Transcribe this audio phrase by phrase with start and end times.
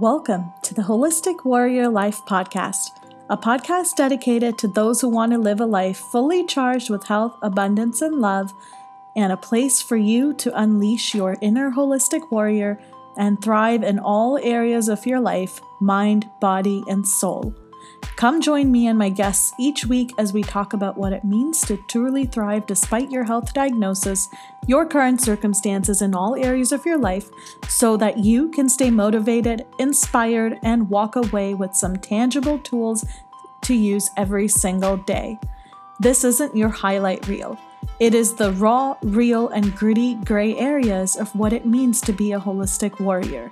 [0.00, 2.90] Welcome to the Holistic Warrior Life Podcast,
[3.28, 7.36] a podcast dedicated to those who want to live a life fully charged with health,
[7.42, 8.52] abundance, and love,
[9.16, 12.78] and a place for you to unleash your inner holistic warrior
[13.16, 17.52] and thrive in all areas of your life mind, body, and soul.
[18.16, 21.60] Come join me and my guests each week as we talk about what it means
[21.62, 24.28] to truly thrive despite your health diagnosis,
[24.66, 27.28] your current circumstances in all areas of your life,
[27.68, 33.04] so that you can stay motivated, inspired, and walk away with some tangible tools
[33.62, 35.38] to use every single day.
[36.00, 37.56] This isn't your highlight reel.
[38.00, 42.32] It is the raw, real, and gritty gray areas of what it means to be
[42.32, 43.50] a holistic warrior.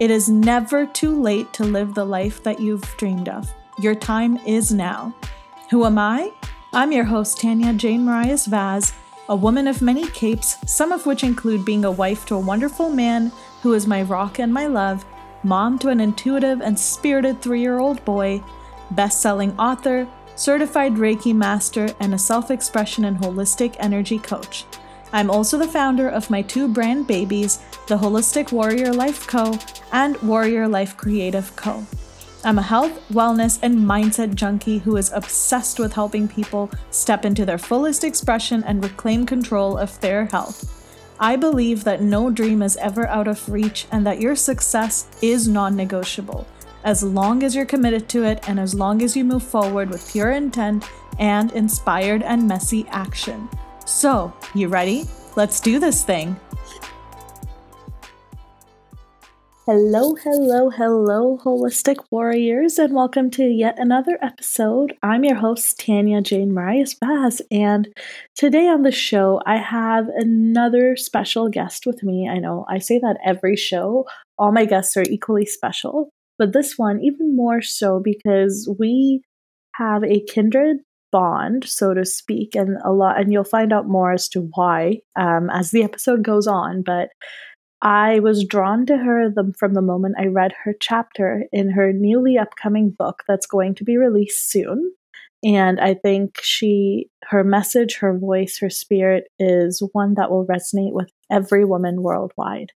[0.00, 3.52] It is never too late to live the life that you've dreamed of.
[3.80, 5.14] Your time is now.
[5.70, 6.32] Who am I?
[6.72, 8.92] I'm your host, Tanya Jane Marias Vaz,
[9.28, 12.90] a woman of many capes, some of which include being a wife to a wonderful
[12.90, 13.30] man
[13.62, 15.04] who is my rock and my love,
[15.44, 18.42] mom to an intuitive and spirited three year old boy,
[18.90, 24.64] best selling author, certified Reiki master, and a self expression and holistic energy coach.
[25.12, 29.56] I'm also the founder of my two brand babies, the Holistic Warrior Life Co.
[29.92, 31.86] and Warrior Life Creative Co.
[32.44, 37.44] I'm a health, wellness, and mindset junkie who is obsessed with helping people step into
[37.44, 40.74] their fullest expression and reclaim control of their health.
[41.18, 45.48] I believe that no dream is ever out of reach and that your success is
[45.48, 46.46] non negotiable,
[46.84, 50.08] as long as you're committed to it and as long as you move forward with
[50.08, 53.48] pure intent and inspired and messy action.
[53.84, 55.08] So, you ready?
[55.34, 56.38] Let's do this thing.
[59.70, 64.94] Hello, hello, hello, holistic warriors, and welcome to yet another episode.
[65.02, 67.86] I'm your host, Tanya Jane Marias Vaz, and
[68.34, 72.26] today on the show, I have another special guest with me.
[72.26, 74.06] I know I say that every show,
[74.38, 79.20] all my guests are equally special, but this one, even more so because we
[79.74, 80.78] have a kindred
[81.12, 85.00] bond, so to speak, and a lot, and you'll find out more as to why
[85.14, 87.10] um, as the episode goes on, but
[87.80, 91.92] I was drawn to her the, from the moment I read her chapter in her
[91.92, 94.92] newly upcoming book that's going to be released soon.
[95.44, 100.92] And I think she, her message, her voice, her spirit is one that will resonate
[100.92, 102.72] with every woman worldwide.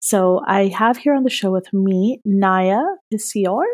[0.00, 2.80] So I have here on the show with me Naya
[3.12, 3.64] Pycior.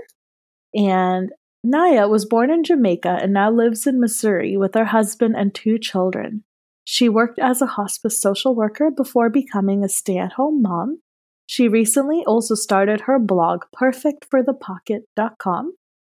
[0.75, 1.31] And
[1.63, 5.79] Naya was born in Jamaica and now lives in Missouri with her husband and two
[5.79, 6.43] children.
[6.85, 11.01] She worked as a hospice social worker before becoming a stay at home mom.
[11.47, 15.75] She recently also started her blog, perfectforthepocket.com,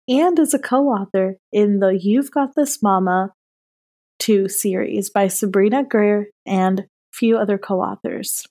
[0.07, 3.33] and is a co author in the You've Got This Mama
[4.19, 8.45] Too series by Sabrina Greer and few other co authors.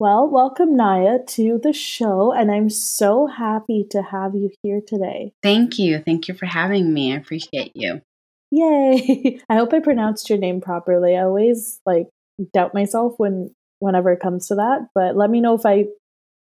[0.00, 5.32] Well, welcome, Naya, to the show, and I'm so happy to have you here today.
[5.42, 5.98] Thank you.
[5.98, 7.12] Thank you for having me.
[7.12, 8.00] I appreciate you.
[8.50, 9.40] Yay!
[9.48, 11.16] I hope I pronounced your name properly.
[11.16, 12.08] I always like
[12.52, 15.86] doubt myself when whenever it comes to that, but let me know if I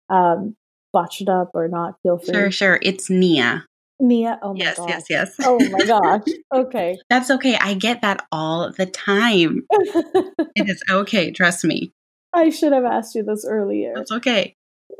[0.09, 0.56] um
[0.94, 1.95] botched it up or not.
[2.03, 2.34] Feel free.
[2.34, 2.79] Sure, sure.
[2.81, 3.66] It's Nia.
[4.00, 4.40] Nia.
[4.41, 4.90] Oh my yes, gosh.
[4.90, 5.35] yes, yes.
[5.44, 6.28] Oh my gosh.
[6.53, 6.97] Okay.
[7.09, 7.57] That's okay.
[7.59, 9.66] I get that all the time.
[9.72, 11.31] it is okay.
[11.31, 11.91] Trust me.
[12.34, 13.94] I should have asked you this earlier.
[13.97, 14.56] It's okay.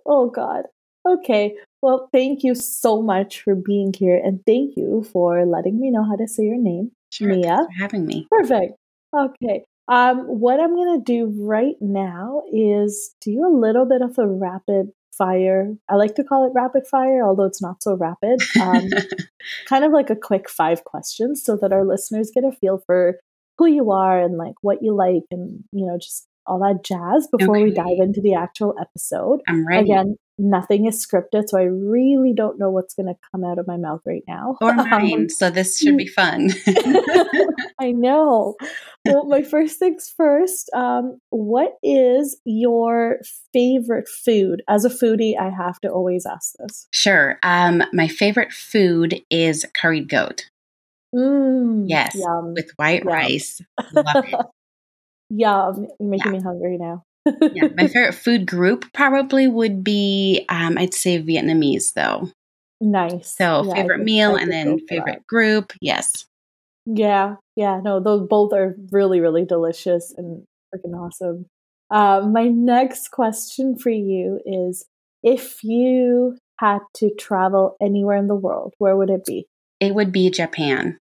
[0.06, 0.64] Oh God.
[1.08, 1.56] Okay.
[1.82, 6.04] Well, thank you so much for being here and thank you for letting me know
[6.04, 6.92] how to say your name.
[7.10, 7.30] Sure.
[7.30, 7.48] Nia.
[7.48, 8.28] thanks for having me.
[8.30, 8.74] Perfect.
[9.18, 9.64] Okay.
[9.88, 14.28] Um, what I'm going to do right now is do a little bit of a
[14.28, 14.88] rapid
[15.18, 15.74] fire.
[15.90, 18.42] I like to call it rapid fire, although it's not so rapid.
[18.62, 18.90] Um,
[19.68, 23.20] kind of like a quick five questions so that our listeners get a feel for
[23.58, 27.28] who you are and like what you like and, you know, just all that jazz
[27.36, 29.42] before we dive into the actual episode.
[29.48, 29.92] I'm ready.
[29.92, 33.68] Again, nothing is scripted, so I really don't know what's going to come out of
[33.68, 34.56] my mouth right now.
[34.62, 35.30] or Um, mine.
[35.30, 36.50] so this should be fun.
[37.80, 38.56] I know.
[39.06, 40.70] Well, my first things first.
[40.74, 43.20] Um, what is your
[43.54, 44.62] favorite food?
[44.68, 46.88] As a foodie, I have to always ask this.
[46.92, 47.38] sure.
[47.44, 50.50] Um, my favorite food is curried goat.
[51.16, 52.54] Mm, Yes, Yum.
[52.56, 53.14] with white Yum.
[53.14, 53.62] rice.
[53.94, 54.40] Love it.
[55.30, 55.88] Yum.
[56.00, 56.40] You're making Yeah.
[56.40, 57.04] me hungry now.
[57.54, 62.30] Yeah, my favorite food group probably would be, um, I'd say Vietnamese though.
[62.82, 63.36] nice.
[63.36, 65.28] So Yeah, favorite meal and then favorite that.
[65.28, 65.74] group.
[65.82, 66.26] Yes.
[66.86, 67.82] Yeah, yeah.
[67.84, 70.44] No, those both are really, really delicious and
[70.74, 71.46] freaking awesome.
[71.90, 74.86] Uh, my next question for you is:
[75.24, 79.48] If you had to travel anywhere in the world, where would it be?
[79.80, 80.98] It would be Japan.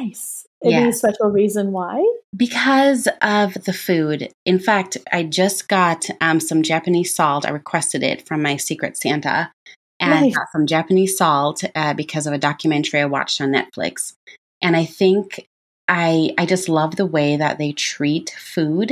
[0.00, 0.46] Nice.
[0.64, 0.98] Any Yes.
[0.98, 2.04] special reason why?
[2.36, 4.30] Because of the food.
[4.44, 7.46] In fact, I just got um, some Japanese salt.
[7.46, 9.50] I requested it from my Secret Santa.
[9.98, 10.34] And Nice.
[10.36, 14.14] got some Japanese salt uh, because of a documentary I watched on Netflix.
[14.62, 15.46] And I think
[15.88, 18.88] I I just love the way that they treat food.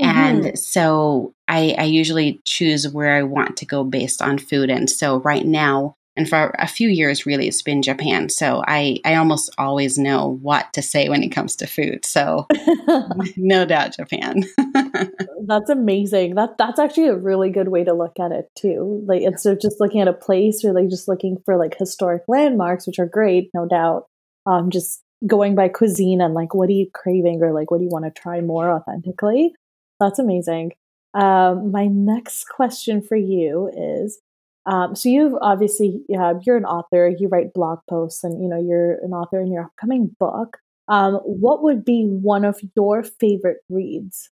[0.00, 0.06] Mhm.
[0.06, 4.70] And so I, I usually choose where I want to go based on food.
[4.70, 8.28] And so right now, and for a few years, really, it's been Japan.
[8.28, 12.04] So I, I almost always know what to say when it comes to food.
[12.04, 12.46] So
[13.36, 14.44] no doubt, Japan.
[15.46, 16.34] that's amazing.
[16.34, 19.04] That that's actually a really good way to look at it too.
[19.06, 22.22] Like instead of just looking at a place or like just looking for like historic
[22.28, 24.06] landmarks, which are great, no doubt.
[24.46, 27.84] Um, just going by cuisine and like what are you craving or like what do
[27.84, 29.52] you want to try more authentically.
[30.00, 30.72] That's amazing.
[31.12, 34.20] Um, my next question for you is
[34.66, 38.60] um, so you've obviously uh, you're an author you write blog posts and you know
[38.60, 40.58] you're an author in your upcoming book
[40.88, 44.30] um, what would be one of your favorite reads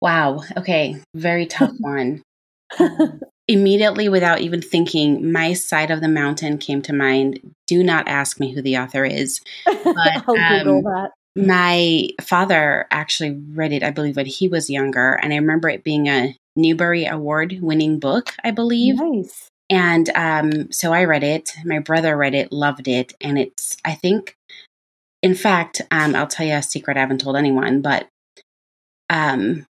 [0.00, 0.40] wow.
[0.56, 0.96] Okay.
[1.14, 2.22] Very tough one.
[3.48, 7.40] Immediately, without even thinking, my side of the mountain came to mind.
[7.66, 9.40] Do not ask me who the author is.
[9.66, 11.10] I'll Google um, that.
[11.36, 15.12] My father actually read it, I believe, when he was younger.
[15.22, 18.96] And I remember it being a Newbery Award winning book, I believe.
[18.96, 19.48] Nice.
[19.68, 21.52] And um, so I read it.
[21.64, 23.14] My brother read it, loved it.
[23.20, 24.34] And it's, I think,
[25.22, 28.06] in fact, um, I'll tell you a secret I haven't told anyone, but
[29.10, 29.66] um,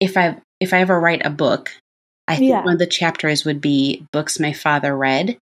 [0.00, 1.70] if I if I ever write a book,
[2.26, 2.64] I think Yeah.
[2.64, 5.38] one of the chapters would be books my father read.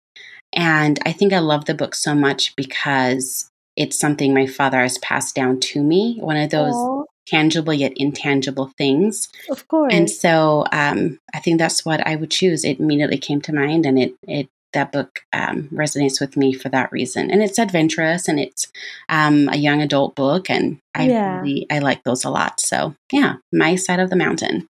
[0.53, 4.97] And I think I love the book so much because it's something my father has
[4.99, 9.29] passed down to me, one of those Aw, tangible yet intangible things.
[9.49, 9.93] of course.
[9.93, 12.63] And so um, I think that's what I would choose.
[12.63, 16.69] It immediately came to mind, and it it that book um, resonates with me for
[16.69, 17.29] that reason.
[17.29, 18.71] And it's adventurous, and it's
[19.09, 21.41] um, a young adult book, and I Yeah.
[21.41, 22.59] really I like those a lot.
[22.59, 24.67] So yeah, my side of the mountain.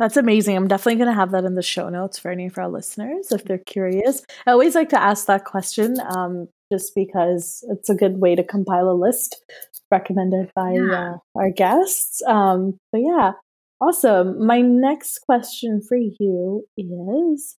[0.00, 0.56] That's amazing.
[0.56, 3.30] I'm definitely going to have that in the show notes for any of our listeners
[3.30, 4.26] if they're curious.
[4.44, 8.42] I always like to ask that question um, just because it's a good way to
[8.44, 9.42] compile a list
[9.90, 11.14] recommended by Yeah.
[11.14, 12.22] uh, our guests.
[12.26, 13.32] Um, but yeah,
[13.80, 14.44] awesome.
[14.44, 17.56] My next question for you is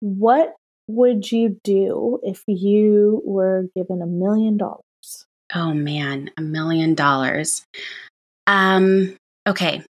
[0.00, 0.54] what
[0.88, 5.26] would you do if you were given a million dollars?
[5.54, 7.64] Oh man, a million dollars.
[8.46, 9.16] Um,
[9.46, 9.82] okay.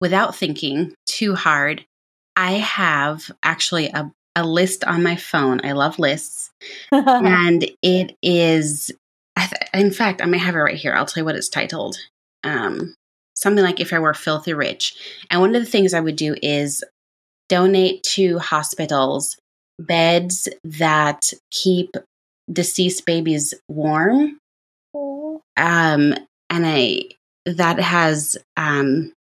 [0.00, 1.84] Without thinking too hard,
[2.36, 5.60] I have actually a, a list on my phone.
[5.64, 6.50] I love lists.
[6.92, 8.90] and it is,
[9.74, 10.94] in fact, I may have it right here.
[10.94, 11.96] I'll tell you what it's titled.
[12.44, 12.94] Um,
[13.34, 14.96] something like If I Were Filthy Rich.
[15.30, 16.84] And one of the things I would do is
[17.48, 19.36] donate to hospitals
[19.78, 21.94] beds that keep
[22.52, 24.38] deceased babies warm
[25.56, 26.14] um
[26.50, 27.00] and i
[27.46, 29.12] that has um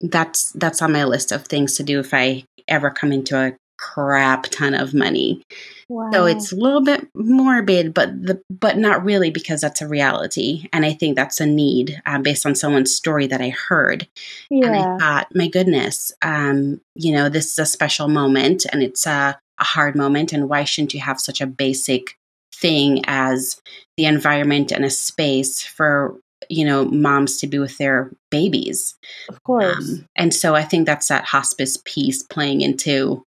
[0.00, 3.52] that's that's on my list of things to do if i ever come into a
[3.76, 5.42] crap ton of money
[5.88, 6.10] wow.
[6.12, 10.68] so it's a little bit morbid but the but not really because that's a reality
[10.72, 14.06] and i think that's a need um, based on someone's story that i heard
[14.50, 14.84] and.
[14.84, 19.38] I thought, my goodness, um, you know, this is a special moment and it's a,
[19.58, 20.32] a hard moment.
[20.32, 22.16] And why shouldn't you have such a basic
[22.54, 23.60] thing as
[23.96, 26.18] the environment and a space for,
[26.48, 28.94] you know, moms to be with their babies?
[29.28, 29.76] Of course.
[29.76, 33.24] Um, and so I think that's that hospice piece playing into,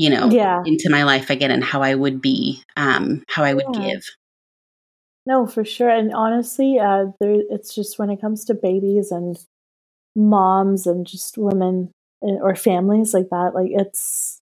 [0.00, 0.62] you know, yeah.
[0.64, 3.90] into my life again and how I would be, um, how I would Yeah.
[3.90, 4.02] give.
[5.26, 5.90] No, for sure.
[5.90, 9.36] And honestly, uh, there, it's just when it comes to babies and
[10.16, 11.92] moms and just women
[12.22, 14.40] uh, or families like that, like it's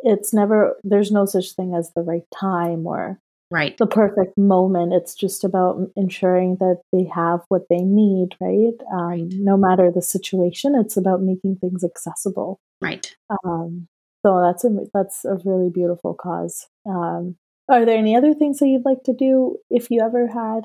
[0.00, 3.18] it's never there's no such thing as the right time or
[3.50, 3.78] Right.
[3.78, 4.92] the perfect moment.
[4.92, 8.74] It's just about ensuring that they have what they need, right?
[8.92, 9.26] Um, Right.
[9.30, 12.58] No matter the situation, it's about making things accessible.
[12.82, 13.16] Right.
[13.42, 13.86] Um,
[14.26, 16.66] so that's a that's a really beautiful cause.
[16.84, 17.36] Um,
[17.68, 20.64] are there any other things that you'd like to do if you ever had,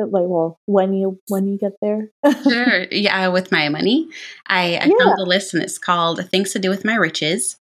[0.00, 2.10] uh, like, well, when you when you get there?
[2.42, 2.84] Sure.
[2.90, 4.08] Yeah, with my money.
[4.46, 4.94] I, I Yeah.
[4.98, 7.56] found the list and it's called Things to Do with My Riches.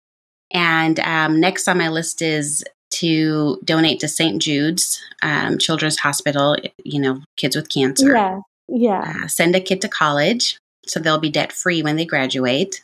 [0.52, 4.42] And um, next on my list is to donate to St.
[4.42, 8.14] Jude's um, Children's Hospital, you know, kids with cancer.
[8.14, 12.06] yeah, yeah, Uh, send a kid to college so they'll be debt free when they
[12.06, 12.82] graduate.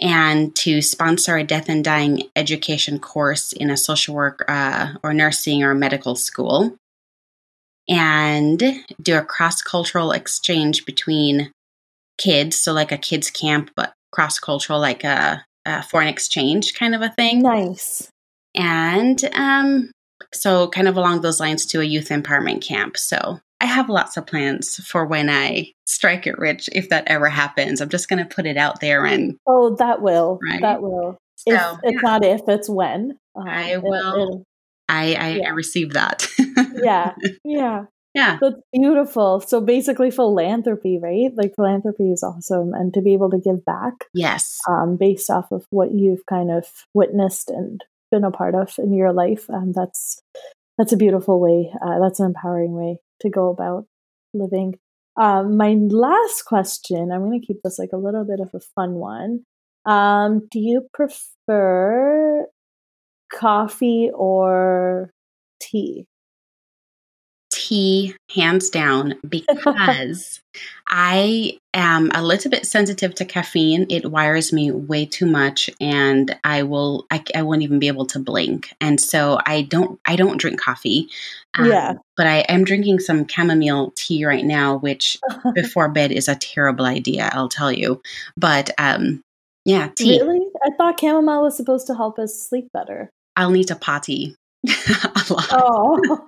[0.00, 5.12] And to sponsor a death and dying education course in a social work uh, or
[5.12, 6.74] nursing or medical school.
[7.88, 8.62] And
[9.02, 11.50] do a cross cultural exchange between
[12.18, 12.58] kids.
[12.58, 17.02] So, like a kids' camp, but cross cultural, like a, a foreign exchange kind of
[17.02, 18.10] a thing nice.
[18.54, 19.90] and um
[20.32, 22.96] so kind of along those lines to a youth empowerment camp.
[22.96, 27.28] So I have lots of plans for when I strike it rich, if that ever
[27.28, 27.80] happens.
[27.80, 29.36] I'm just going to put it out there and.
[29.46, 30.38] Oh, that will.
[30.42, 30.62] Right?
[30.62, 31.18] That will.
[31.36, 33.18] So, if, it's not if, it's when.
[33.36, 34.40] Um, I will.
[34.40, 34.44] It,
[34.88, 35.48] I, I, yeah.
[35.48, 36.26] I received that.
[36.82, 37.14] yeah.
[37.44, 37.84] Yeah.
[38.12, 38.38] Yeah.
[38.40, 39.40] That's beautiful.
[39.40, 41.30] So basically philanthropy, right?
[41.32, 44.06] Like philanthropy is awesome and to be able to give back.
[44.12, 44.58] Yes.
[44.68, 48.92] Um, based off of what you've kind of witnessed and been a part of in
[48.94, 49.48] your life.
[49.48, 50.20] Um, that's
[50.76, 51.72] that's a beautiful way.
[51.80, 53.86] Uh, that's an empowering way to go about
[54.34, 54.74] living.
[55.16, 58.60] Um, my last question, I'm going to keep this like a little bit of a
[58.74, 59.44] fun one.
[59.86, 62.46] Um, do you prefer
[63.32, 65.12] coffee or
[65.60, 66.06] tea?
[67.70, 70.40] Tea hands down because
[70.88, 73.86] I am a little bit sensitive to caffeine.
[73.88, 78.06] It wires me way too much and I will I, I won't even be able
[78.06, 78.74] to blink.
[78.80, 81.08] And so I don't I don't drink coffee.
[81.56, 81.94] Um, yeah.
[82.16, 85.18] But I am drinking some chamomile tea right now, which
[85.54, 88.02] before bed is a terrible idea, I'll tell you.
[88.36, 89.22] But um
[89.64, 90.20] yeah, tea.
[90.20, 90.40] Really?
[90.64, 93.10] I thought chamomile was supposed to help us sleep better.
[93.36, 94.34] I'll need a potty
[94.68, 95.46] a lot.
[95.52, 96.24] Oh.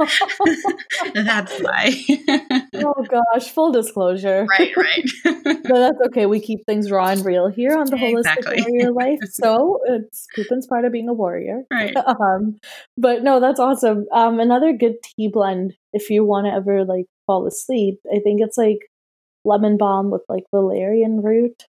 [1.15, 1.93] that's why.
[2.77, 4.47] oh gosh, full disclosure.
[4.59, 5.11] Right, right.
[5.25, 6.27] but that's okay.
[6.27, 8.65] We keep things raw and real here on the holistic exactly.
[8.67, 9.19] warrior life.
[9.31, 11.65] So it's pooping's part of being a warrior.
[11.71, 11.95] Right.
[11.97, 12.59] Um,
[12.97, 14.07] but no, that's awesome.
[14.13, 18.01] Um, another good tea blend if you want to ever like fall asleep.
[18.11, 18.79] I think it's like
[19.45, 21.65] lemon balm with like valerian root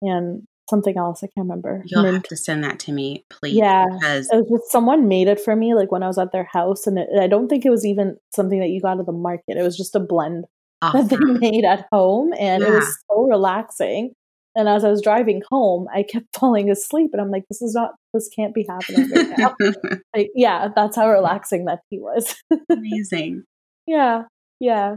[0.00, 1.22] and something else.
[1.22, 1.82] I can't remember.
[1.84, 2.14] You'll Mint.
[2.14, 3.54] have to send that to me, please.
[3.54, 6.32] Yeah, because it was just someone made it for me, like when I was at
[6.32, 9.04] their house, and it, I don't think it was even something that you got at
[9.04, 9.58] the market.
[9.58, 10.46] It was just a blend
[10.80, 11.08] awesome.
[11.08, 12.68] that they made at home, and yeah.
[12.68, 14.14] it was so relaxing.
[14.54, 17.74] And as I was driving home, I kept falling asleep, and I'm like, "This is
[17.74, 17.90] not.
[18.14, 19.54] This can't be happening right now."
[20.16, 22.34] like, yeah, that's how relaxing that tea was.
[22.70, 23.44] Amazing.
[23.86, 24.22] Yeah,
[24.58, 24.96] yeah.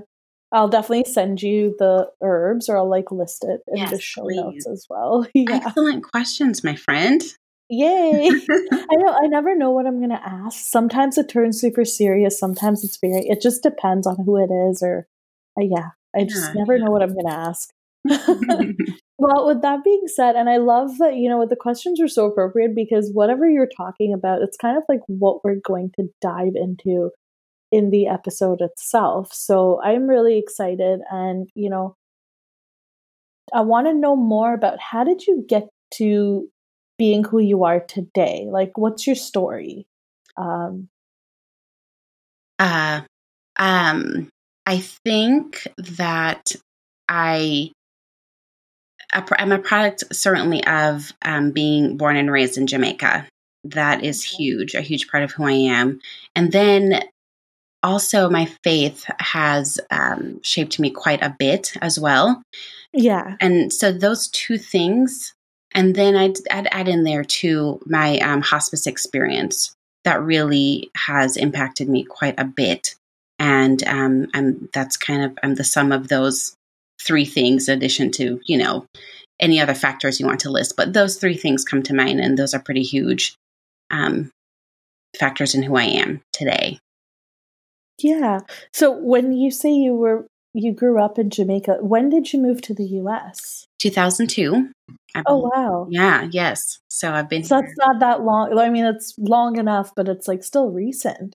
[0.56, 4.24] I'll definitely send you the herbs or I'll like list it in yes, the show
[4.24, 4.38] please.
[4.38, 5.28] notes as well.
[5.34, 5.60] yeah.
[5.66, 7.22] Excellent questions, my friend.
[7.70, 8.30] Yay.
[8.52, 10.66] I know I never know what I'm gonna ask.
[10.70, 14.82] Sometimes it turns super serious, sometimes it's very it just depends on who it is
[14.82, 15.08] or
[15.60, 15.90] uh, yeah.
[16.16, 16.86] I just yeah, never yeah.
[16.86, 17.70] know what I'm gonna ask.
[19.18, 22.08] well, with that being said, and I love that, you know, what, the questions are
[22.08, 26.08] so appropriate because whatever you're talking about, it's kind of like what we're going to
[26.22, 27.10] dive into
[27.76, 29.34] in the episode itself.
[29.34, 31.02] So I'm really excited.
[31.12, 31.96] And, you know,
[33.54, 36.50] I want to know more about how did you get to
[36.98, 38.48] being who you are today?
[38.50, 39.88] Like, what's your story?
[40.38, 40.88] Um,
[42.60, 43.02] uh,
[43.58, 44.30] um,
[44.66, 46.54] I think that
[47.10, 47.72] I
[49.14, 53.28] I'm a product certainly of um, being born and raised in Jamaica.
[53.66, 56.00] That is huge, a huge part of who I am.
[56.36, 57.02] And then
[57.86, 62.42] also my faith has um, shaped me quite a bit as well.
[62.92, 63.36] Yeah.
[63.40, 65.34] And so those two things,
[65.74, 69.74] and then I'd, I'd add in there too my um, hospice experience
[70.04, 72.96] that really has impacted me quite a bit.
[73.38, 76.56] And um, I'm, that's kind of I'm the sum of those
[77.02, 78.86] three things, in addition to you know
[79.40, 80.78] any other factors you want to list.
[80.78, 83.36] But those three things come to mind, and those are pretty huge
[83.92, 84.32] um,
[85.20, 86.80] factors in who I am today.
[88.00, 88.40] Yeah.
[88.74, 92.62] So when you say you were you grew up in Jamaica, when did you move
[92.64, 93.66] to the US?
[93.80, 94.70] 2002.
[95.28, 95.88] oh wow.
[95.90, 96.80] Yeah, yes.
[96.90, 97.64] So I've been So here.
[97.64, 98.58] that's not that long.
[98.58, 101.34] I mean, it's long enough, but it's like still recent.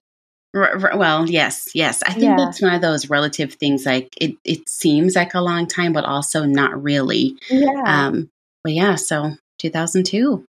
[0.53, 2.03] R- r- well, yes, yes.
[2.03, 2.35] I think yeah.
[2.37, 3.85] that's one of those relative things.
[3.85, 7.37] Like it, it seems like a long time, but also not really.
[7.49, 7.83] Yeah.
[7.85, 8.29] Um,
[8.63, 10.43] but yeah, so 2002.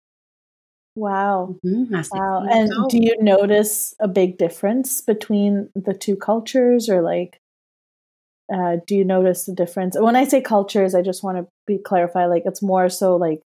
[1.01, 1.57] Wow.
[1.65, 1.95] Mm-hmm.
[2.13, 2.45] Wow.
[2.47, 7.41] And do you notice a big difference between the two cultures or like
[8.53, 9.97] uh, do you notice the difference?
[9.99, 13.41] When I say cultures, I just want to be clarify like it's more so like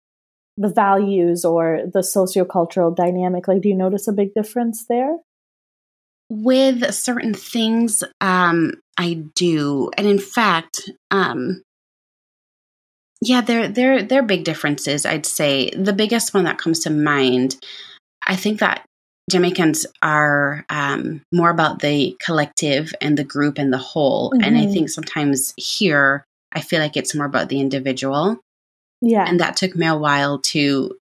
[0.56, 3.50] the values or the sociocultural dynamic.
[3.50, 5.18] Like do you notice a big difference there?
[6.30, 9.92] With certain things, um, I do.
[9.98, 11.64] And in fact, um,
[13.22, 15.06] yeah, there there there are big differences.
[15.06, 17.56] I'd say the biggest one that comes to mind.
[18.26, 18.84] I think that
[19.30, 24.44] Jamaicans are um, more about the collective and the group and the whole, mm-hmm.
[24.44, 24.74] and I mm-hmm.
[24.74, 28.40] think sometimes here I feel like it's more about the individual.
[29.02, 30.98] Yeah, and that took me a while to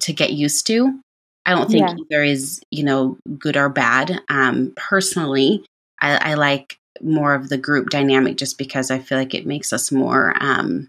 [0.00, 1.00] to get used to.
[1.44, 1.94] I don't think yeah.
[1.94, 4.20] either is you know good or bad.
[4.30, 5.64] Um, personally,
[6.00, 9.72] I, I like more of the group dynamic just because I feel like it makes
[9.72, 10.88] us more um,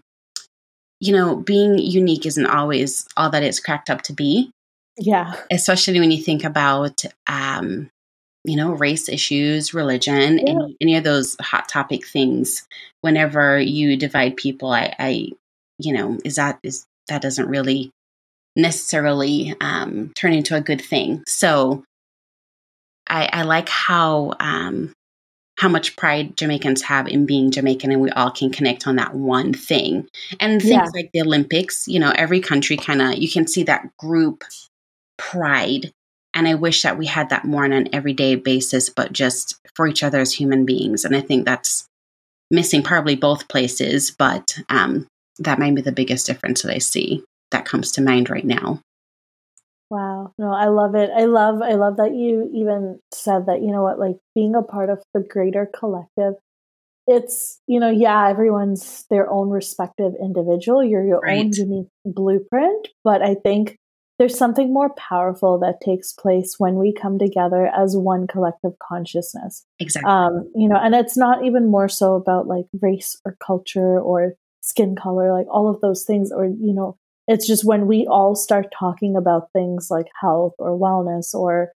[1.00, 4.50] you know, being unique isn't always all that it's cracked up to be.
[4.98, 5.34] Yeah.
[5.50, 7.90] Especially when you think about um,
[8.44, 10.50] you know, race issues, religion, yeah.
[10.50, 12.66] any, any of those hot topic things.
[13.02, 15.28] Whenever you divide people, I, I,
[15.78, 17.90] you know, is that is that doesn't really
[18.56, 21.22] necessarily um, turn into a good thing.
[21.26, 21.84] So
[23.08, 24.92] I, I like how um,
[25.60, 29.14] how much pride Jamaicans have in being Jamaican, and we all can connect on that
[29.14, 30.08] one thing.
[30.40, 30.86] And things yeah.
[30.94, 34.42] like the Olympics, you know, every country kind of you can see that group
[35.18, 35.92] pride.
[36.32, 39.86] And I wish that we had that more on an everyday basis, but just for
[39.86, 41.04] each other as human beings.
[41.04, 41.86] And I think that's
[42.50, 45.08] missing probably both places, but um,
[45.40, 48.80] that might be the biggest difference that I see that comes to mind right now.
[49.90, 50.32] Wow.
[50.38, 51.10] No, I love it.
[51.14, 54.62] I love I love that you even said that, you know what, like being a
[54.62, 56.34] part of the greater collective.
[57.08, 60.84] It's, you know, yeah, everyone's their own respective individual.
[60.84, 61.40] You're your right.
[61.40, 63.78] own unique blueprint, but I think
[64.20, 69.64] there's something more powerful that takes place when we come together as one collective consciousness.
[69.80, 70.08] Exactly.
[70.08, 74.34] Um, you know, and it's not even more so about like race or culture or
[74.60, 76.96] skin color, like all of those things, or you know,
[77.30, 81.70] it's just when we all start talking about things like health or wellness or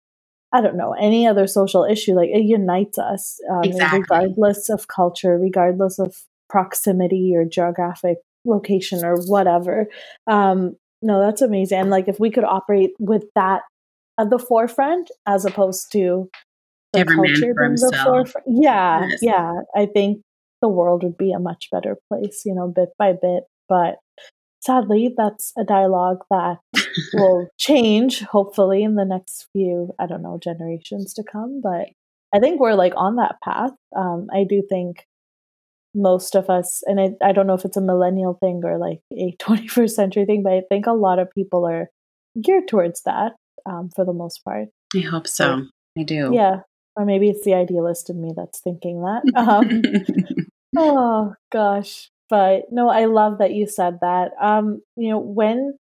[0.51, 4.00] I don't know, any other social issue, like it unites us, um, exactly.
[4.00, 6.15] regardless of culture, regardless of
[6.50, 9.88] proximity or geographic location or whatever.
[10.25, 11.79] Um, no, that's amazing.
[11.79, 13.62] And like if we could operate with that
[14.19, 16.29] at the forefront as opposed to
[16.93, 18.48] the Every culture being the forefront.
[18.48, 19.19] Yeah, yes.
[19.22, 19.51] yeah.
[19.75, 20.22] I think
[20.63, 23.43] the world would be a much better place, you know, bit by bit.
[23.69, 23.95] But
[24.63, 26.58] sadly, that's a dialogue that
[27.13, 31.62] will change, hopefully, in the next few, I don't know, generations to come.
[31.62, 31.89] But
[32.34, 33.72] I think we're like on that path.
[33.96, 35.05] Um, I do think
[35.93, 39.00] most of us, and I, I don't know if it's a millennial thing or like
[39.12, 41.89] a 21st century thing, but I think a lot of people are
[42.41, 43.34] geared towards that
[43.65, 44.70] um, for the most part.
[44.96, 45.63] I hope so.
[45.98, 46.32] I do.
[46.34, 46.62] Yeah.
[46.96, 49.24] Or maybe it's the idealist in me that's thinking that.
[49.36, 49.82] Um,
[50.77, 52.10] oh, gosh.
[52.29, 54.31] But no, I love that you said that.
[54.41, 55.77] Um, you know, when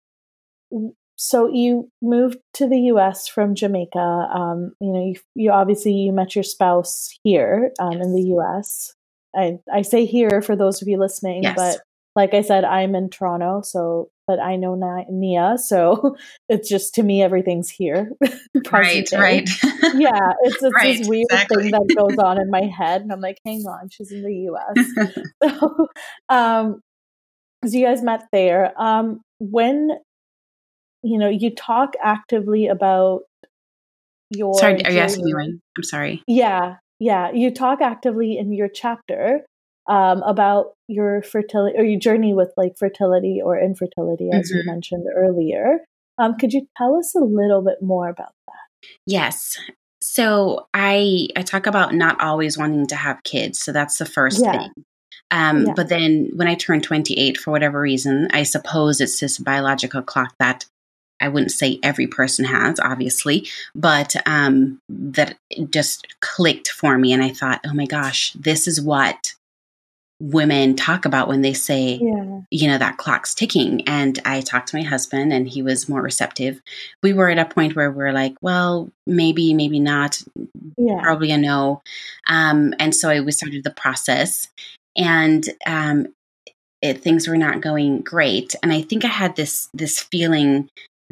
[1.24, 3.28] so you moved to the U.S.
[3.28, 4.00] from Jamaica.
[4.00, 8.02] Um, you know, you, you, obviously you met your spouse here um, yes.
[8.06, 8.96] in the U.S.
[9.36, 11.56] I I say here for those of you listening, yes.
[11.56, 11.80] but
[12.16, 14.76] like I said, I'm in Toronto, so but I know
[15.10, 16.16] Nia, so
[16.50, 18.12] it's just to me everything's here.
[18.72, 19.50] right, right.
[19.94, 21.64] yeah, it's, it's right, this weird exactly.
[21.64, 24.34] thing that goes on in my head, and I'm like, hang on, she's in the
[24.34, 24.88] U.S.
[25.44, 25.88] so,
[26.30, 26.82] um,
[27.66, 28.72] so you guys met there.
[28.82, 29.90] Um, when
[31.04, 33.24] you know you talk actively about
[34.30, 34.54] your.
[34.54, 35.62] Sorry, are you asking me when?
[35.78, 36.24] I'm sorry.
[36.26, 39.42] Yeah, yeah, you talk actively in your chapter
[39.92, 44.60] um, about your fertility or your journey with like fertility or infertility, as mm-hmm.
[44.60, 45.80] you mentioned earlier.
[46.18, 48.88] Um, could you tell us a little bit more about that?
[49.06, 49.60] Yes.
[50.02, 53.60] So I I talk about not always wanting to have kids.
[53.60, 54.52] So that's the first yeah.
[54.54, 54.72] thing.
[55.30, 55.74] Um, yeah.
[55.76, 60.34] But then when I turned 28, for whatever reason, I suppose it's this biological clock
[60.40, 60.66] that
[61.20, 65.38] I wouldn't say every person has, obviously, but um, that
[65.70, 67.14] just clicked for me.
[67.14, 69.36] And I thought, oh my gosh, this is what
[70.22, 72.42] women talk about when they say, yeah.
[72.52, 73.88] you know, that clock's ticking.
[73.88, 76.62] And I talked to my husband and he was more receptive.
[77.02, 80.22] We were at a point where we are like, well, maybe, maybe not,
[80.78, 81.02] yeah.
[81.02, 81.82] probably a no.
[82.28, 84.48] Um, and so we started the process.
[84.96, 86.08] And um,
[86.82, 90.68] it, things were not going great and i think i had this this feeling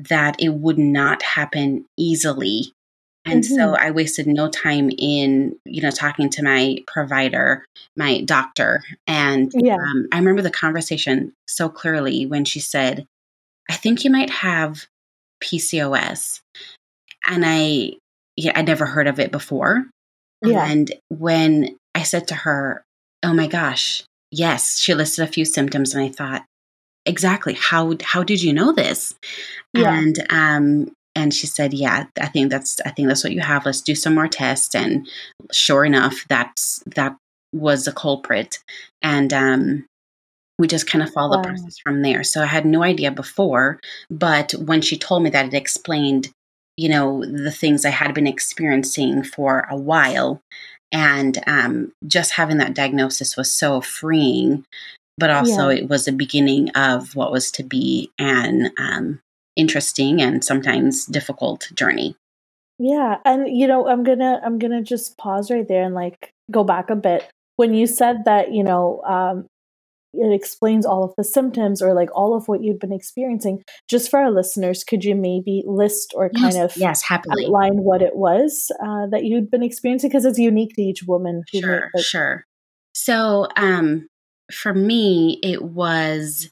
[0.08, 2.74] that it would not happen easily.
[3.30, 3.56] And mm-hmm.
[3.56, 7.66] so I wasted no time in, you know, talking to my provider,
[7.96, 8.84] my doctor.
[9.08, 9.76] And yeah.
[9.76, 13.06] um, I remember the conversation so clearly when she said,
[13.70, 14.88] I think you might have
[15.44, 16.42] PCOS.
[17.28, 17.94] And I,
[18.36, 19.86] yeah, I'd never heard of it before.
[20.44, 20.66] Yeah.
[20.66, 22.84] And when I said to her,
[23.22, 25.94] Oh my gosh, yes, she listed a few symptoms.
[25.94, 26.46] And I thought,
[27.06, 29.16] exactly how how did you know this
[29.74, 29.98] yeah.
[29.98, 33.66] and um and she said yeah i think that's i think that's what you have.
[33.66, 34.74] Let's do some more tests.
[34.74, 35.08] And
[35.52, 37.16] sure enough that's that
[37.54, 38.60] was a culprit.
[39.02, 39.86] And um
[40.58, 41.42] we just kind of followed wow.
[41.44, 42.24] the process from there.
[42.24, 43.80] So i had no idea before
[44.10, 46.30] but when she told me that it explained
[46.78, 50.42] you know the things i had been experiencing for a while.
[50.92, 54.66] And um, just having that diagnosis was so freeing
[55.20, 55.80] but also yeah.
[55.80, 58.10] it was a beginning of what was to be.
[58.18, 59.20] An um,
[59.56, 62.16] interesting and sometimes difficult journey.
[62.78, 66.64] Yeah, and you know, I'm gonna I'm gonna just pause right there and like go
[66.64, 69.46] back a bit when you said that you know um,
[70.14, 73.62] it explains all of the symptoms or like all of what you'd been experiencing.
[73.90, 77.46] Just for our listeners, could you maybe list or kind of yes, happily.
[77.46, 80.10] outline what it was uh, that you'd been experiencing?
[80.10, 81.44] Because it's unique to each woman.
[81.54, 82.46] Sure, like, sure.
[82.94, 84.08] So, um,
[84.52, 86.50] for me, it was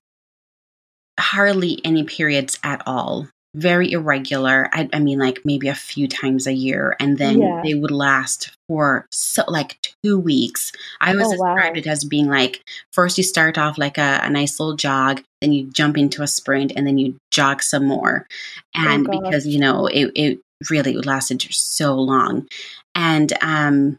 [1.19, 3.27] hardly any periods at all
[3.57, 4.69] very irregular.
[4.71, 7.61] I, I, mean, like maybe a few times a year, and then yeah.
[7.63, 10.71] they would last for so like two weeks.
[11.01, 11.79] I was oh, described wow.
[11.79, 15.53] it as being like first you start off like a, a, nice little jog, then
[15.53, 18.27] you jump into a sprint, and then you jog some more.
[18.75, 22.47] Oh, and oh, because you know it, it really lasted so long,
[22.93, 23.97] and um,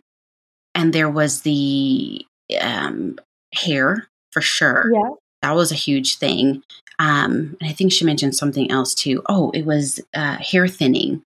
[0.75, 2.25] and there was the
[2.61, 3.19] um
[3.53, 4.91] hair for sure.
[4.93, 5.11] Yeah
[5.43, 6.63] that was a huge thing.
[6.99, 9.23] Um, and I think she mentioned something else too.
[9.29, 11.25] Oh, it was uh, hair thinning.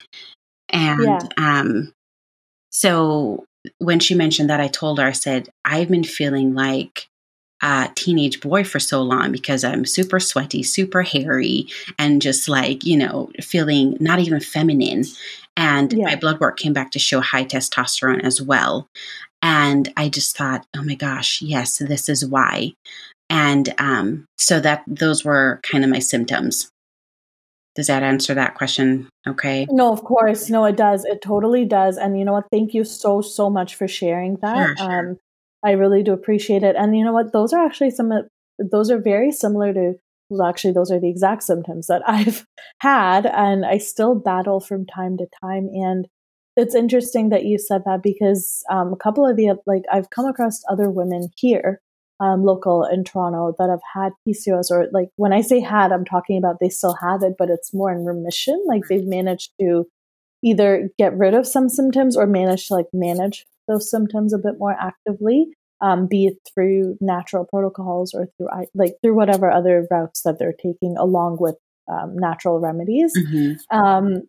[0.69, 1.19] And yeah.
[1.37, 1.93] um,
[2.69, 3.45] so
[3.79, 7.07] when she mentioned that, I told her, I said, I've been feeling like
[7.61, 12.83] a teenage boy for so long because I'm super sweaty, super hairy, and just like,
[12.83, 15.05] you know, feeling not even feminine.
[15.55, 16.05] And yeah.
[16.05, 18.89] my blood work came back to show high testosterone as well.
[19.41, 22.73] And I just thought, oh my gosh, yes, this is why.
[23.33, 26.69] And um, so that those were kind of my symptoms.
[27.75, 29.09] Does that answer that question?
[29.27, 29.65] Okay.
[29.71, 30.51] No, of course.
[30.51, 31.03] No, it does.
[31.05, 31.97] It totally does.
[31.97, 32.45] And you know what?
[32.51, 34.77] Thank you so, so much for sharing that.
[34.77, 34.99] Sure, sure.
[35.09, 35.17] Um,
[35.65, 36.75] I really do appreciate it.
[36.75, 37.33] And you know what?
[37.33, 38.27] Those are actually some, of
[38.59, 39.93] those are very similar to,
[40.29, 42.45] well, actually, those are the exact symptoms that I've
[42.81, 45.69] had and I still battle from time to time.
[45.73, 46.07] And
[46.55, 50.27] it's interesting that you said that because um, a couple of the, like, I've come
[50.27, 51.81] across other women here
[52.23, 56.05] um, local in Toronto that have had PCOS, or like when I say had, I'm
[56.05, 58.63] talking about they still have it, but it's more in remission.
[58.65, 59.85] Like they've managed to
[60.41, 64.53] either get rid of some symptoms or manage to like manage those symptoms a bit
[64.57, 65.47] more actively,
[65.81, 70.53] um, be it through natural protocols or through like through whatever other routes that they're
[70.53, 71.55] taking along with
[71.91, 73.11] um, natural remedies.
[73.17, 73.77] Mm-hmm.
[73.77, 74.21] Um,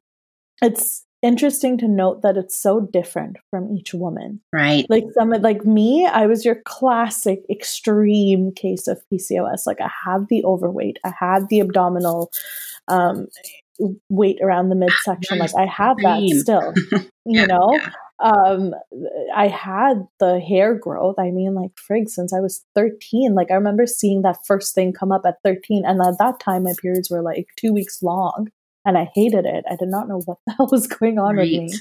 [0.60, 4.40] it's interesting to note that it's so different from each woman.
[4.52, 4.84] Right.
[4.90, 9.66] Like some like me, I was your classic extreme case of PCOS.
[9.66, 12.30] Like I have the overweight, I had the abdominal
[12.88, 13.26] um
[14.08, 15.38] weight around the midsection.
[15.38, 16.74] Like I have that still.
[16.92, 17.70] you yeah, know?
[17.72, 17.90] Yeah.
[18.20, 18.74] Um
[19.34, 21.18] I had the hair growth.
[21.18, 23.34] I mean like frig since I was 13.
[23.34, 26.64] Like I remember seeing that first thing come up at 13 and at that time
[26.64, 28.50] my periods were like 2 weeks long
[28.84, 29.64] and I hated it.
[29.70, 31.50] I did not know what the hell was going on right.
[31.50, 31.78] with me.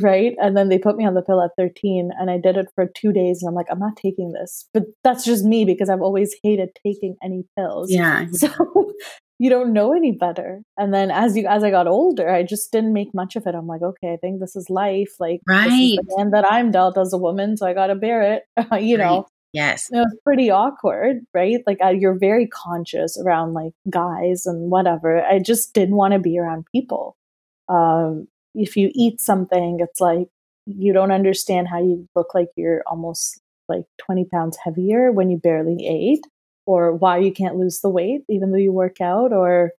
[0.00, 0.34] Right.
[0.40, 2.86] And then they put me on the pill at 13 and I did it for
[2.96, 4.66] two days and I'm like, I'm not taking this.
[4.72, 7.90] But that's just me because I've always hated taking any pills.
[7.90, 8.26] Yeah.
[8.34, 8.48] So
[9.38, 10.62] you don't know any better.
[10.78, 13.56] And then as you as I got older, I just didn't make much of it.
[13.56, 15.10] I'm like, okay, I think this is life.
[15.18, 15.64] Like right.
[15.64, 18.42] this is the hand that I'm dealt as a woman, so I gotta bear it.
[18.80, 19.24] you right.
[19.52, 19.90] Yes.
[19.92, 21.62] It was pretty awkward, right?
[21.66, 25.22] Like you're very conscious around like guys and whatever.
[25.24, 27.16] I just didn't want to be around people.
[27.68, 30.28] Um, if you eat something, it's like
[30.66, 35.36] you don't understand how you look like you're almost like 20 pounds heavier when you
[35.38, 36.24] barely ate,
[36.66, 39.72] or why you can't lose the weight even though you work out, or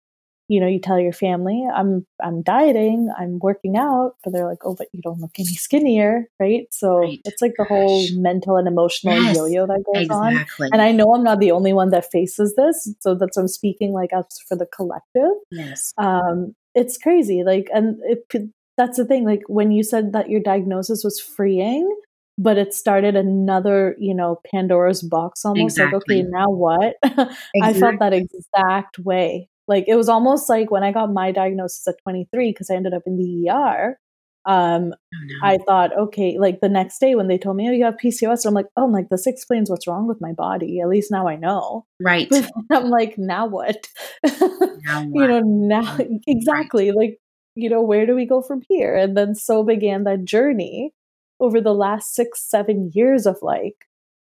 [0.50, 4.66] you know, you tell your family, I'm I'm dieting, I'm working out, but they're like,
[4.66, 6.68] oh, but you don't look any skinnier, right?
[6.72, 7.22] So right.
[7.24, 10.68] it's like the whole mental and emotional yes, yo-yo that goes exactly.
[10.68, 10.74] on.
[10.74, 13.48] And I know I'm not the only one that faces this, so that's what I'm
[13.48, 15.32] speaking like as for the collective.
[15.50, 17.44] Yes, um, it's crazy.
[17.44, 19.26] Like, and it, that's the thing.
[19.26, 21.90] Like when you said that your diagnosis was freeing,
[22.38, 25.78] but it started another, you know, Pandora's box almost.
[25.78, 26.18] Exactly.
[26.18, 26.96] Like, okay, now what?
[27.04, 27.32] Exactly.
[27.64, 31.88] I felt that exact way like it was almost like when I got my diagnosis
[31.88, 33.98] at 23 because I ended up in the ER.
[34.46, 35.48] Um, oh, no.
[35.48, 38.46] I thought, okay, like the next day when they told me, oh, you have PCOS,
[38.46, 40.82] I'm like, oh, I'm like this explains what's wrong with my body.
[40.82, 41.86] At least now I know.
[42.02, 42.30] Right.
[42.72, 43.88] I'm like, now what?
[44.24, 45.12] Now what?
[45.14, 45.98] you know, now
[46.28, 46.90] exactly.
[46.90, 46.98] Right.
[46.98, 47.18] Like,
[47.56, 48.96] you know, where do we go from here?
[48.96, 50.92] And then so began that journey
[51.40, 53.76] over the last six, seven years of like,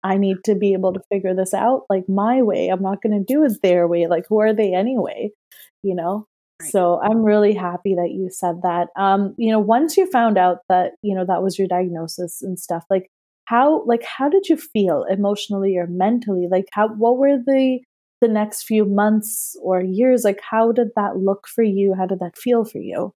[0.04, 2.68] I need to be able to figure this out like my way.
[2.68, 4.06] I'm not going to do it their way.
[4.06, 5.30] Like, who are they anyway?
[5.82, 6.26] You know?
[6.60, 6.70] Right.
[6.70, 8.88] So I'm really happy that you said that.
[8.96, 12.60] Um, you know, once you found out that, you know, that was your diagnosis and
[12.60, 13.10] stuff, like
[13.46, 16.46] how, like, how did you feel emotionally or mentally?
[16.50, 17.80] Like, how, what were the,
[18.24, 21.94] the next few months or years like how did that look for you?
[21.94, 23.12] How did that feel for you?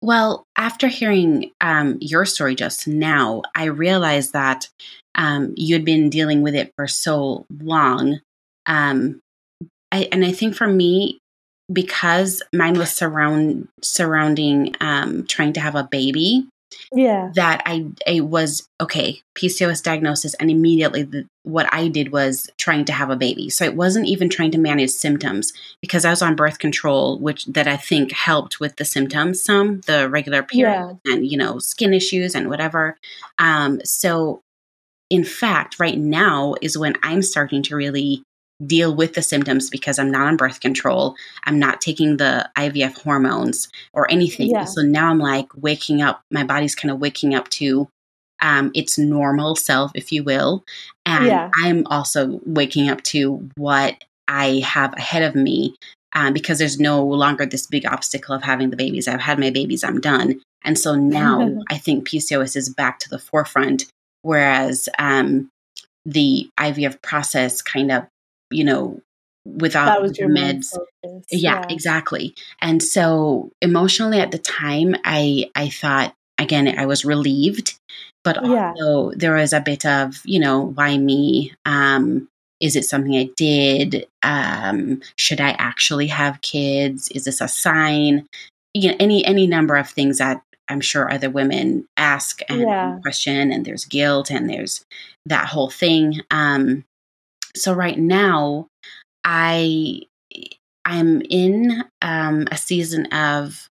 [0.00, 4.68] Well after hearing um, your story just now i realized that
[5.16, 8.20] um, you had been dealing with it for so long.
[8.66, 9.20] Um,
[9.92, 11.18] I, and i think for me
[11.72, 16.46] because mine was surround surrounding um, trying to have a baby
[16.92, 17.30] yeah.
[17.34, 22.84] that I, I was okay pcos diagnosis and immediately the, what i did was trying
[22.86, 23.50] to have a baby.
[23.50, 27.46] So it wasn't even trying to manage symptoms because i was on birth control which
[27.46, 31.12] that i think helped with the symptoms some the regular period yeah.
[31.12, 32.96] and you know skin issues and whatever.
[33.38, 34.42] Um, so
[35.10, 38.22] in fact right now is when i'm starting to really
[38.66, 41.16] deal with the symptoms because I'm not on birth control.
[41.44, 44.50] I'm not taking the IVF hormones or anything.
[44.50, 44.64] Yeah.
[44.64, 47.88] So now I'm like waking up, my body's kind of waking up to
[48.40, 50.64] um, its normal self, if you will.
[51.06, 51.50] And yeah.
[51.62, 55.74] I'm also waking up to what I have ahead of me
[56.14, 59.08] um, because there's no longer this big obstacle of having the babies.
[59.08, 60.40] I've had my babies, I'm done.
[60.64, 63.86] And so now I think PCOS is back to the forefront,
[64.22, 65.48] whereas um,
[66.04, 68.06] the IVF process kind of
[68.50, 69.00] you know,
[69.44, 70.76] without that was your meds.
[71.02, 72.34] Yeah, yeah, exactly.
[72.60, 77.78] And so emotionally at the time, I I thought again I was relieved,
[78.22, 79.16] but also yeah.
[79.16, 81.52] there was a bit of you know why me.
[81.64, 82.28] Um,
[82.60, 84.06] is it something I did?
[84.22, 87.08] Um, should I actually have kids?
[87.08, 88.26] Is this a sign?
[88.72, 92.98] You know, any any number of things that I'm sure other women ask and yeah.
[93.02, 94.84] question, and there's guilt and there's
[95.26, 96.20] that whole thing.
[96.30, 96.84] Um,
[97.56, 98.68] so right now,
[99.24, 100.02] I
[100.84, 103.68] I'm in um, a season of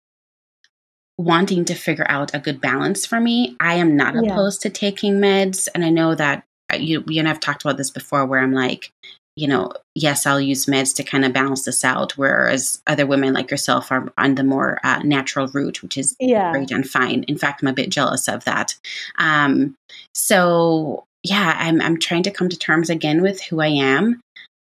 [1.18, 3.56] wanting to figure out a good balance for me.
[3.60, 4.32] I am not yeah.
[4.32, 7.76] opposed to taking meds, and I know that uh, you, you and I've talked about
[7.76, 8.90] this before, where I'm like,
[9.36, 13.34] you know, yes, I'll use meds to kind of balance this out, whereas other women
[13.34, 16.52] like yourself are on the more uh, natural route, which is yeah.
[16.52, 17.22] great and fine.
[17.24, 18.74] In fact, I'm a bit jealous of that.
[19.18, 19.76] Um,
[20.14, 24.20] so yeah, I'm I'm trying to come to terms again with who I am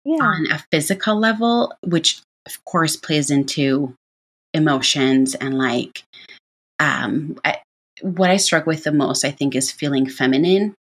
[0.06, 0.22] yeah.
[0.22, 3.96] on a physical level, which of course plays into
[4.54, 6.04] emotions and like
[6.80, 7.58] um I,
[8.02, 10.76] what I struggle with the most I think is feeling feminine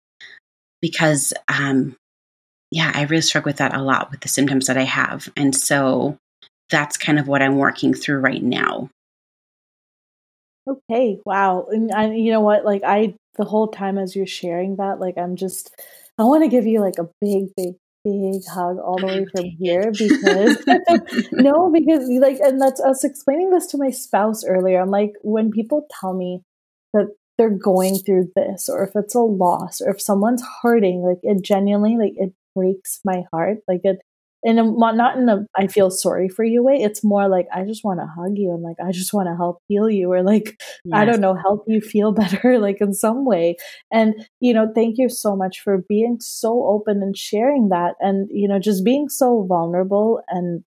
[0.81, 1.97] because um
[2.71, 5.29] yeah, I really struggle with that a lot with the symptoms that I have.
[5.37, 6.17] And so
[6.71, 8.91] that's kind of what I'm working through right now.
[10.69, 11.67] Okay, wow.
[11.71, 12.65] And, and you know what?
[12.65, 15.71] Like I the whole time as you're sharing that, like I'm just,
[16.19, 19.45] I want to give you like a big, big, big hug all the way from
[19.59, 20.59] here because
[21.33, 24.81] no, because like, and that's us explaining this to my spouse earlier.
[24.81, 26.43] I'm like, when people tell me
[26.93, 31.21] that they're going through this, or if it's a loss, or if someone's hurting, like
[31.23, 33.59] it genuinely, like it breaks my heart.
[33.69, 34.01] Like it,
[34.42, 36.77] in a not in a I feel sorry for you way.
[36.77, 39.37] It's more like I just want to hug you and like I just want to
[39.37, 40.94] help heal you or like yes.
[40.94, 43.57] I don't know help you feel better like in some way.
[43.92, 48.29] And you know, thank you so much for being so open and sharing that and
[48.31, 50.62] you know just being so vulnerable and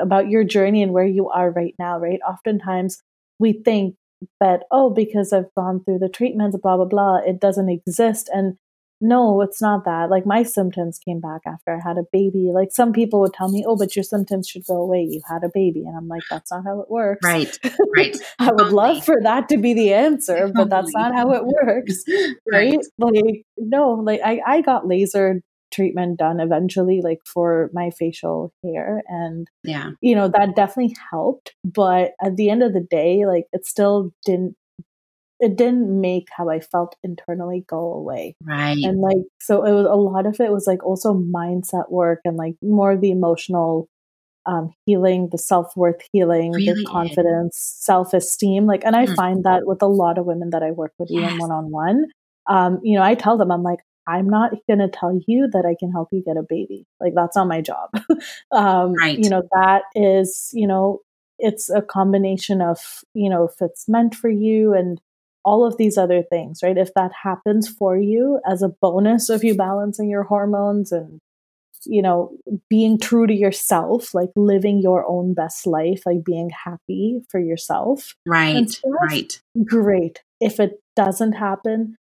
[0.00, 2.20] about your journey and where you are right now, right?
[2.28, 3.02] Oftentimes
[3.38, 3.94] we think
[4.40, 8.56] that oh because I've gone through the treatments blah blah blah it doesn't exist and
[9.00, 10.10] no, it's not that.
[10.10, 12.50] Like my symptoms came back after I had a baby.
[12.52, 15.06] Like some people would tell me, oh, but your symptoms should go away.
[15.08, 15.84] You had a baby.
[15.86, 17.24] And I'm like, that's not how it works.
[17.24, 17.58] Right.
[17.96, 18.16] Right.
[18.38, 22.04] I would love for that to be the answer, but that's not how it works.
[22.50, 22.76] right?
[22.76, 22.78] right?
[22.98, 25.40] Like, no, like I, I got laser
[25.72, 29.02] treatment done eventually, like for my facial hair.
[29.08, 31.54] And, yeah, you know, that definitely helped.
[31.64, 34.56] But at the end of the day, like it still didn't
[35.38, 38.36] it didn't make how I felt internally go away.
[38.42, 38.76] Right.
[38.82, 42.36] And like so it was a lot of it was like also mindset work and
[42.36, 43.88] like more the emotional
[44.46, 48.66] um, healing, the self worth healing, really the confidence, self esteem.
[48.66, 49.16] Like, and I mm.
[49.16, 51.24] find that with a lot of women that I work with, yes.
[51.24, 52.04] even one on one.
[52.48, 55.66] Um, you know, I tell them, I'm like, I'm not going to tell you that
[55.66, 56.86] I can help you get a baby.
[57.00, 57.90] Like, that's not my job.
[58.52, 59.18] um, right.
[59.18, 61.00] You know, that is, you know,
[61.38, 62.78] it's a combination of,
[63.14, 65.00] you know, if it's meant for you and
[65.46, 66.76] all of these other things, right?
[66.76, 71.20] If that happens for you as a bonus of you balancing your hormones and,
[71.84, 72.36] you know,
[72.68, 78.16] being true to yourself, like living your own best life, like being happy for yourself.
[78.26, 78.68] Right.
[78.84, 79.40] Right.
[79.64, 80.20] Great.
[80.40, 81.94] If it doesn't happen,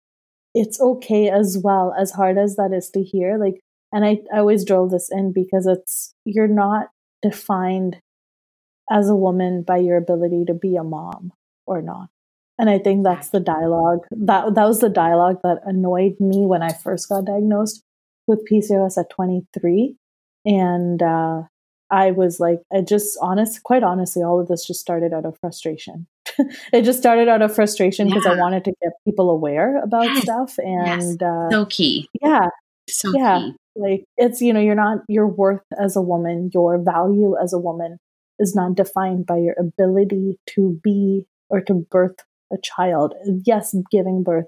[0.55, 3.38] it's okay as well, as hard as that is to hear.
[3.38, 3.61] Like,
[3.92, 6.90] and I, I always drove this in because it's, you're not
[7.22, 7.98] defined
[8.88, 11.33] as a woman by your ability to be a mom
[11.66, 12.09] or not.
[12.58, 16.62] And I think that's the dialogue that that was the dialogue that annoyed me when
[16.62, 17.82] I first got diagnosed
[18.26, 19.96] with PCOS at 23.
[20.44, 21.42] And uh,
[21.90, 25.38] I was like, I just honest, quite honestly, all of this just started out of
[25.40, 26.06] frustration.
[26.72, 28.32] it just started out of frustration because yeah.
[28.32, 30.22] I wanted to get people aware about yes.
[30.22, 30.58] stuff.
[30.58, 31.22] And yes.
[31.22, 32.08] uh, so key.
[32.20, 32.48] Yeah.
[32.88, 33.40] So yeah.
[33.40, 33.54] Key.
[33.74, 37.58] Like it's, you know, you're not, your worth as a woman, your value as a
[37.58, 37.98] woman
[38.38, 42.16] is not defined by your ability to be or to birth
[42.52, 43.14] a child.
[43.44, 44.46] Yes, giving birth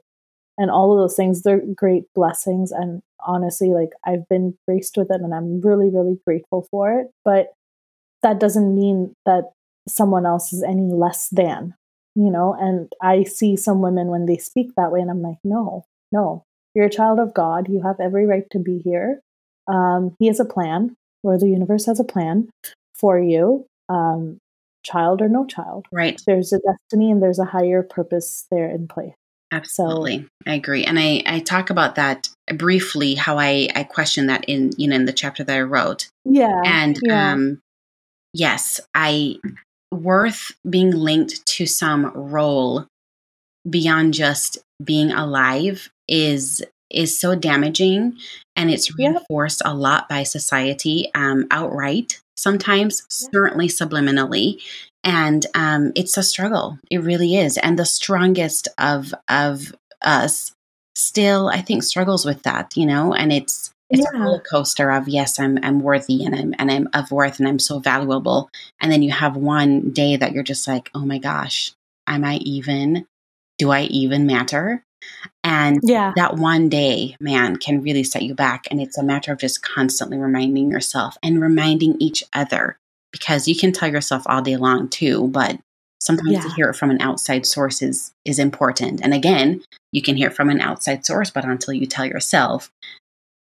[0.56, 2.70] and all of those things, they're great blessings.
[2.70, 7.08] And honestly, like I've been graced with it and I'm really, really grateful for it.
[7.24, 7.48] But
[8.22, 9.50] that doesn't mean that
[9.88, 11.74] someone else is any less than,
[12.14, 12.56] you know?
[12.58, 16.44] And I see some women when they speak that way, and I'm like, no, no,
[16.74, 17.68] you're a child of God.
[17.68, 19.20] You have every right to be here.
[19.66, 22.48] Um, he has a plan, or the universe has a plan
[22.94, 23.66] for you.
[23.88, 24.38] Um,
[24.84, 25.86] child or no child.
[25.92, 26.20] Right.
[26.26, 29.14] There's a destiny and there's a higher purpose there in play.
[29.52, 30.20] Absolutely.
[30.20, 30.84] So, I agree.
[30.84, 34.96] And I, I talk about that briefly, how I, I question that in, you know,
[34.96, 36.08] in the chapter that I wrote.
[36.24, 36.60] Yeah.
[36.64, 37.32] And, yeah.
[37.32, 37.60] um,
[38.32, 39.36] yes, I,
[39.92, 42.86] worth being linked to some role
[43.68, 48.16] beyond just being alive is is so damaging
[48.54, 49.72] and it's reinforced yep.
[49.72, 54.62] a lot by society um, outright sometimes certainly subliminally.
[55.02, 56.78] And um, it's a struggle.
[56.90, 57.58] It really is.
[57.58, 60.52] And the strongest of of us
[60.94, 63.14] still i think struggles with that you know?
[63.14, 64.18] And it's it's yeah.
[64.18, 67.48] a roller coaster of yes i'm i'm worthy and i'm and i'm of worth and
[67.48, 68.48] i'm so valuable.
[68.80, 71.72] And then you have one day that you're just like oh my gosh
[72.06, 73.06] am i even
[73.58, 74.84] do i even matter
[75.42, 76.12] and yeah.
[76.16, 78.66] that one day, man, can really set you back.
[78.70, 82.78] And it's a matter of just constantly reminding yourself and reminding each other
[83.12, 85.58] because you can tell yourself all day long too, but
[86.00, 86.40] sometimes yeah.
[86.40, 89.00] to hear it from an outside source is, is important.
[89.02, 89.62] And again,
[89.92, 92.70] you can hear it from an outside source, but until you tell yourself,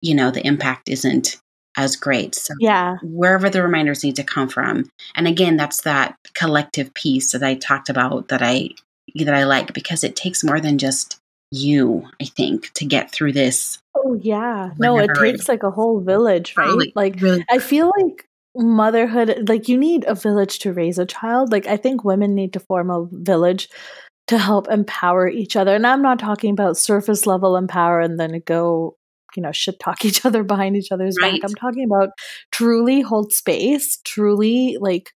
[0.02, 1.38] you know, the impact isn't
[1.76, 2.36] as great.
[2.36, 4.89] So yeah, wherever the reminders need to come from.
[5.15, 8.69] And again, that's that collective piece that I talked about that I
[9.15, 11.19] that I like because it takes more than just
[11.54, 13.80] you, I think, to get through this.
[13.96, 14.72] Oh yeah.
[14.80, 16.68] No, it takes like a whole village, right?
[16.68, 17.46] Really, like really.
[17.50, 21.52] I feel like motherhood like you need a village to raise a child.
[21.52, 23.70] Like I think women need to form a village
[24.28, 25.76] to help empower each other.
[25.76, 28.98] And I'm not talking about surface level empower and then go
[29.36, 31.42] you know shit talk each other behind each other's right.
[31.42, 32.10] back i'm talking about
[32.52, 35.12] truly hold space truly like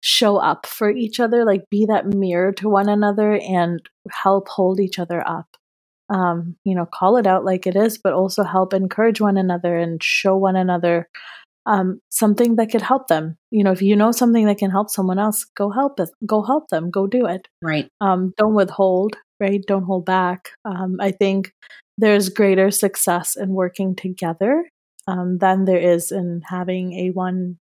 [0.00, 4.80] show up for each other like be that mirror to one another and help hold
[4.80, 5.56] each other up
[6.10, 9.76] um, you know, call it out like it is, but also help encourage one another
[9.76, 11.08] and show one another
[11.66, 13.36] um, something that could help them.
[13.50, 16.10] You know, if you know something that can help someone else, go help it.
[16.26, 16.90] Go help them.
[16.90, 17.48] Go do it.
[17.60, 17.88] Right.
[18.00, 19.16] Um, don't withhold.
[19.40, 19.62] Right.
[19.66, 20.50] Don't hold back.
[20.64, 21.52] Um, I think
[21.98, 24.68] there's greater success in working together
[25.06, 27.58] um, than there is in having a one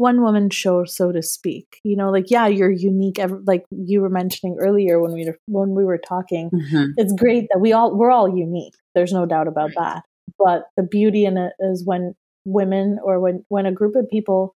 [0.00, 1.78] one woman show, so to speak.
[1.84, 3.20] You know, like yeah, you're unique.
[3.44, 6.92] Like you were mentioning earlier when we were, when we were talking, mm-hmm.
[6.96, 8.74] it's great that we all we're all unique.
[8.94, 10.02] There's no doubt about that.
[10.38, 12.14] But the beauty in it is when
[12.46, 14.56] women or when when a group of people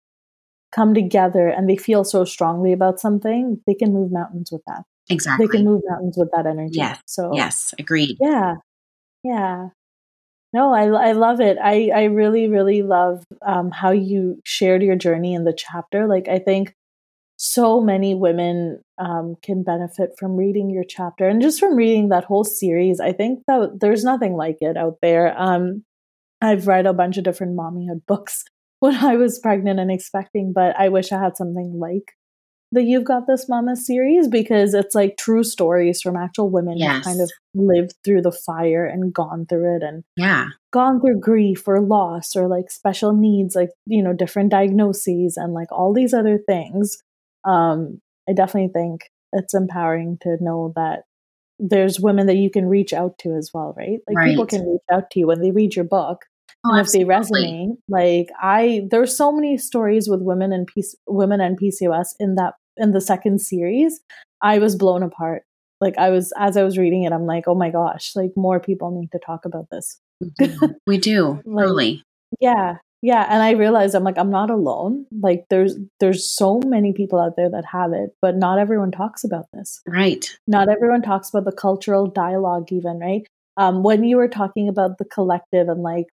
[0.73, 4.83] come together and they feel so strongly about something, they can move mountains with that.
[5.09, 5.47] Exactly.
[5.47, 6.75] They can move mountains with that energy.
[6.75, 7.01] Yes.
[7.07, 8.19] So yes, agreed.
[8.21, 8.57] Yeah.
[9.25, 9.69] Yeah.
[10.53, 11.59] No, I, I love it.
[11.63, 16.09] I, I really, really love um, how you shared your journey in the chapter.
[16.09, 16.75] Like, I think
[17.37, 22.25] so many women um, can benefit from reading your chapter and just from reading that
[22.25, 23.01] whole series.
[23.01, 25.41] I think that there's nothing like it out there.
[25.41, 25.85] Um,
[26.43, 28.45] I've read a bunch of different mommyhood books
[28.81, 32.13] when I was pregnant and expecting, but I wish I had something like
[32.73, 36.99] the You've Got This Mama series because it's like true stories from actual women yes.
[36.99, 40.47] who kind of lived through the fire and gone through it and yeah.
[40.73, 45.53] gone through grief or loss or like special needs like you know different diagnoses and
[45.53, 47.03] like all these other things.
[47.45, 51.05] Um i definitely think it's empowering to know that
[51.59, 53.99] there's women that you can reach out to as well right?
[54.07, 54.31] Like right.
[54.31, 56.25] people can reach out to you when they read your book
[56.65, 60.95] Oh, and if they resonate, like I, there's so many stories with women and peace,
[61.07, 64.01] women and PCOS in that in the second series.
[64.43, 65.43] I was blown apart.
[65.81, 68.61] Like I was as I was reading it, I'm like, oh my gosh, like more
[68.61, 69.99] people need to talk about this.
[70.87, 72.03] we do, like, really.
[72.39, 73.27] Yeah, yeah.
[73.31, 75.07] And I realized I'm like, I'm not alone.
[75.23, 79.25] Like there's there's so many people out there that have it, but not everyone talks
[79.25, 79.81] about this.
[79.87, 80.31] Right.
[80.47, 83.27] Not everyone talks about the cultural dialogue, even right.
[83.57, 86.07] Um, when you were talking about the collective and like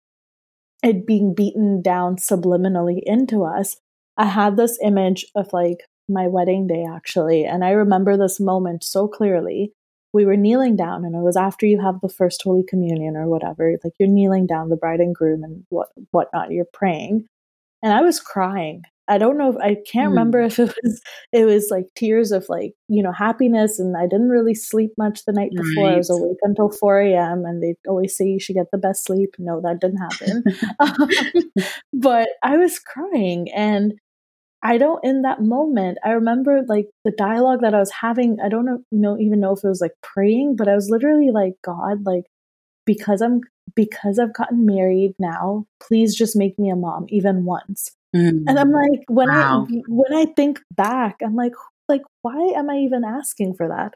[0.83, 3.77] it being beaten down subliminally into us,
[4.17, 7.45] I had this image of like my wedding day actually.
[7.45, 9.73] And I remember this moment so clearly.
[10.13, 13.27] We were kneeling down, and it was after you have the first Holy Communion or
[13.27, 13.75] whatever.
[13.83, 16.51] Like you're kneeling down, the bride and groom, and what whatnot.
[16.51, 17.27] You're praying,
[17.83, 18.83] and I was crying.
[19.09, 20.11] I don't know if I can't mm.
[20.11, 21.01] remember if it was
[21.31, 25.25] it was like tears of like you know happiness, and I didn't really sleep much
[25.25, 25.85] the night before.
[25.85, 25.93] Right.
[25.93, 27.45] I was awake until four a.m.
[27.45, 29.35] and they always say you should get the best sleep.
[29.39, 30.43] No, that didn't happen.
[31.93, 33.93] but I was crying, and
[34.63, 35.97] I don't in that moment.
[36.03, 38.37] I remember like the dialogue that I was having.
[38.43, 41.31] I don't know, know even know if it was like praying, but I was literally
[41.31, 42.25] like, God, like
[42.85, 43.41] because I'm
[43.75, 47.91] because I've gotten married now, please just make me a mom even once.
[48.15, 48.45] Mm.
[48.47, 49.67] And I'm like, when wow.
[49.69, 51.53] I when I think back, I'm like,
[51.87, 53.95] like why am I even asking for that?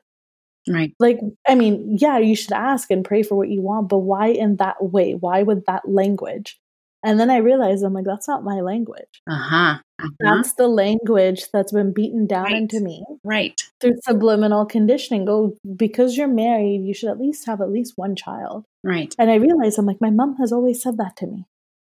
[0.70, 0.94] Right.
[1.00, 4.28] Like, I mean, yeah, you should ask and pray for what you want, but why
[4.28, 5.14] in that way?
[5.14, 6.60] Why with that language?
[7.04, 9.22] And then I realized I'm like, that's not my language.
[9.28, 9.80] Uh-huh.
[10.02, 10.36] Uh-huh.
[10.36, 12.56] That's the language that's been beaten down right.
[12.56, 13.04] into me.
[13.24, 13.62] Right.
[13.80, 15.26] Through subliminal conditioning.
[15.26, 18.66] Go because you're married, you should at least have at least one child.
[18.84, 19.16] Right.
[19.20, 21.46] And I realized I'm like, my mom has always said that to me.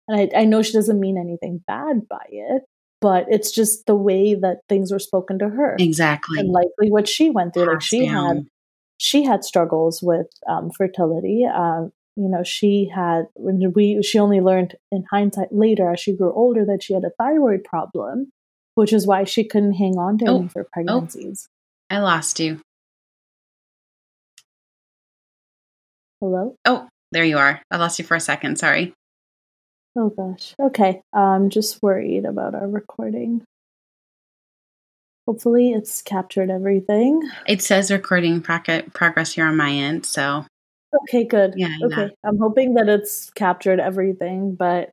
[0.09, 2.63] And I, I know she doesn't mean anything bad by it,
[3.01, 5.77] but it's just the way that things were spoken to her.
[5.79, 6.39] Exactly.
[6.39, 7.65] And likely what she went through.
[7.65, 8.37] Passed like she down.
[8.37, 8.47] had
[8.97, 11.45] she had struggles with um, fertility.
[11.45, 11.87] Uh,
[12.17, 16.33] you know, she had when we she only learned in hindsight later as she grew
[16.33, 18.31] older that she had a thyroid problem,
[18.75, 20.69] which is why she couldn't hang on to oh, any of her oh.
[20.73, 21.49] pregnancies.
[21.91, 22.61] Oh, I lost you.
[26.21, 26.57] Hello?
[26.65, 27.61] Oh, there you are.
[27.71, 28.59] I lost you for a second.
[28.59, 28.95] Sorry.
[29.97, 30.55] Oh gosh.
[30.61, 31.03] Okay.
[31.13, 33.43] I'm just worried about our recording.
[35.27, 37.23] Hopefully, it's captured everything.
[37.47, 40.45] It says recording progress here on my end, so
[41.03, 41.55] Okay, good.
[41.57, 41.77] Yeah.
[41.83, 42.11] Okay.
[42.25, 44.91] I'm hoping that it's captured everything, but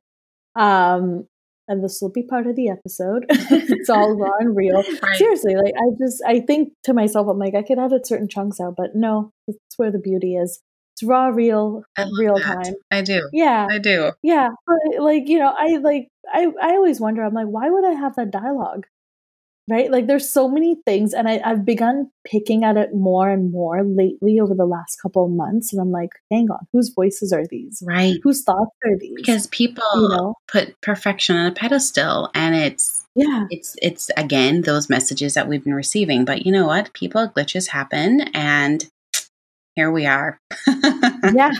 [0.56, 1.26] um
[1.68, 3.24] and this will be part of the episode.
[3.30, 4.82] it's all raw and real.
[5.02, 5.16] Right.
[5.16, 8.60] Seriously, like I just I think to myself, I'm like, I could edit certain chunks
[8.60, 10.60] out, but no, that's where the beauty is.
[10.94, 11.84] It's raw, real,
[12.18, 12.64] real that.
[12.64, 12.74] time.
[12.90, 13.28] I do.
[13.32, 13.66] Yeah.
[13.70, 14.12] I do.
[14.22, 14.50] Yeah.
[14.66, 17.92] But like, you know, I like I, I always wonder, I'm like, why would I
[17.92, 18.86] have that dialogue?
[19.68, 19.90] Right?
[19.90, 23.84] Like there's so many things, and I, I've begun picking at it more and more
[23.84, 25.72] lately over the last couple of months.
[25.72, 27.82] And I'm like, hang on, whose voices are these?
[27.86, 28.16] Right.
[28.22, 29.14] Whose thoughts are these?
[29.16, 30.34] Because people you know?
[30.48, 35.64] put perfection on a pedestal, and it's yeah, it's it's again those messages that we've
[35.64, 36.24] been receiving.
[36.24, 36.92] But you know what?
[36.92, 38.86] People glitches happen, and
[39.76, 40.38] here we are.
[41.34, 41.52] yeah,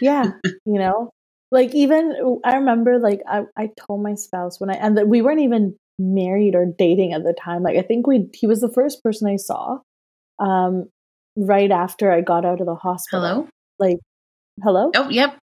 [0.00, 0.32] yeah.
[0.64, 1.10] You know,
[1.50, 5.22] like even I remember like I, I told my spouse when I and that we
[5.22, 7.62] weren't even married or dating at the time.
[7.62, 9.78] Like I think we he was the first person I saw
[10.38, 10.88] um
[11.36, 13.20] right after I got out of the hospital.
[13.20, 13.48] Hello?
[13.78, 13.98] Like
[14.62, 14.90] hello?
[14.96, 15.36] Oh, yep.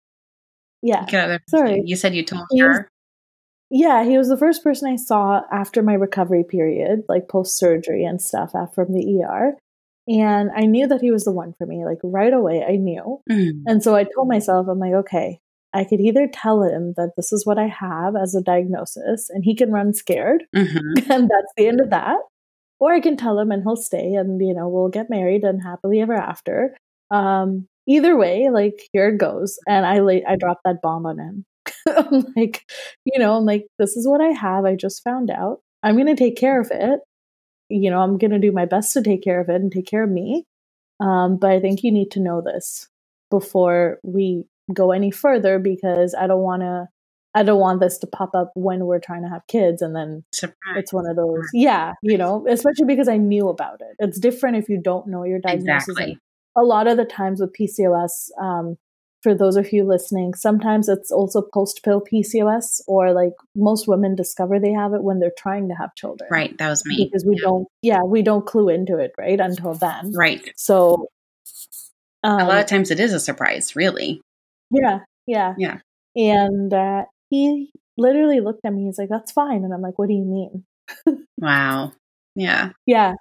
[0.83, 1.07] Yeah.
[1.49, 1.83] Sorry.
[1.85, 2.69] You said you told he her.
[2.69, 2.81] Was,
[3.71, 8.05] yeah, he was the first person I saw after my recovery period, like post surgery
[8.05, 9.57] and stuff from the ER.
[10.09, 11.85] And I knew that he was the one for me.
[11.85, 13.21] Like right away, I knew.
[13.29, 13.63] Mm.
[13.67, 15.41] And so I told myself, I'm like, okay,
[15.77, 19.45] I could either tell him that this is what I have as a diagnosis and
[19.45, 21.11] he can run scared mm-hmm.
[21.13, 22.19] and that's the end of that.
[22.79, 25.63] Or I can tell him and he'll stay and, you know, we'll get married and
[25.63, 26.77] happily ever after.
[27.11, 29.59] Um, either way, like here it goes.
[29.67, 31.45] And I I dropped that bomb on him.
[31.89, 32.65] I'm like,
[33.05, 34.65] you know, I'm like, this is what I have.
[34.65, 35.61] I just found out.
[35.83, 37.01] I'm going to take care of it.
[37.69, 39.87] You know, I'm going to do my best to take care of it and take
[39.87, 40.45] care of me.
[41.01, 42.89] Um, but I think you need to know this
[43.31, 46.89] before we go any further because I don't want to
[47.35, 50.25] I don't want this to pop up when we're trying to have kids and then
[50.33, 50.77] Surprise.
[50.77, 53.97] it's one of those yeah, you know, especially because I knew about it.
[53.99, 55.89] It's different if you don't know your diagnosis.
[55.89, 56.19] Exactly.
[56.57, 58.79] A lot of the times with PCOS, um,
[59.23, 64.15] for those of you listening, sometimes it's also post pill PCOS, or like most women
[64.15, 66.29] discover they have it when they're trying to have children.
[66.31, 67.11] Right, that was me.
[67.11, 67.43] Because we yeah.
[67.43, 70.13] don't, yeah, we don't clue into it, right, until then.
[70.15, 70.53] Right.
[70.57, 71.09] So
[72.23, 74.21] um, a lot of um, times it is a surprise, really.
[74.71, 75.79] Yeah, yeah, yeah.
[76.17, 78.85] And uh, he literally looked at me.
[78.87, 80.65] He's like, "That's fine," and I'm like, "What do you mean?"
[81.39, 81.93] wow.
[82.35, 82.71] Yeah.
[82.87, 83.15] Yeah.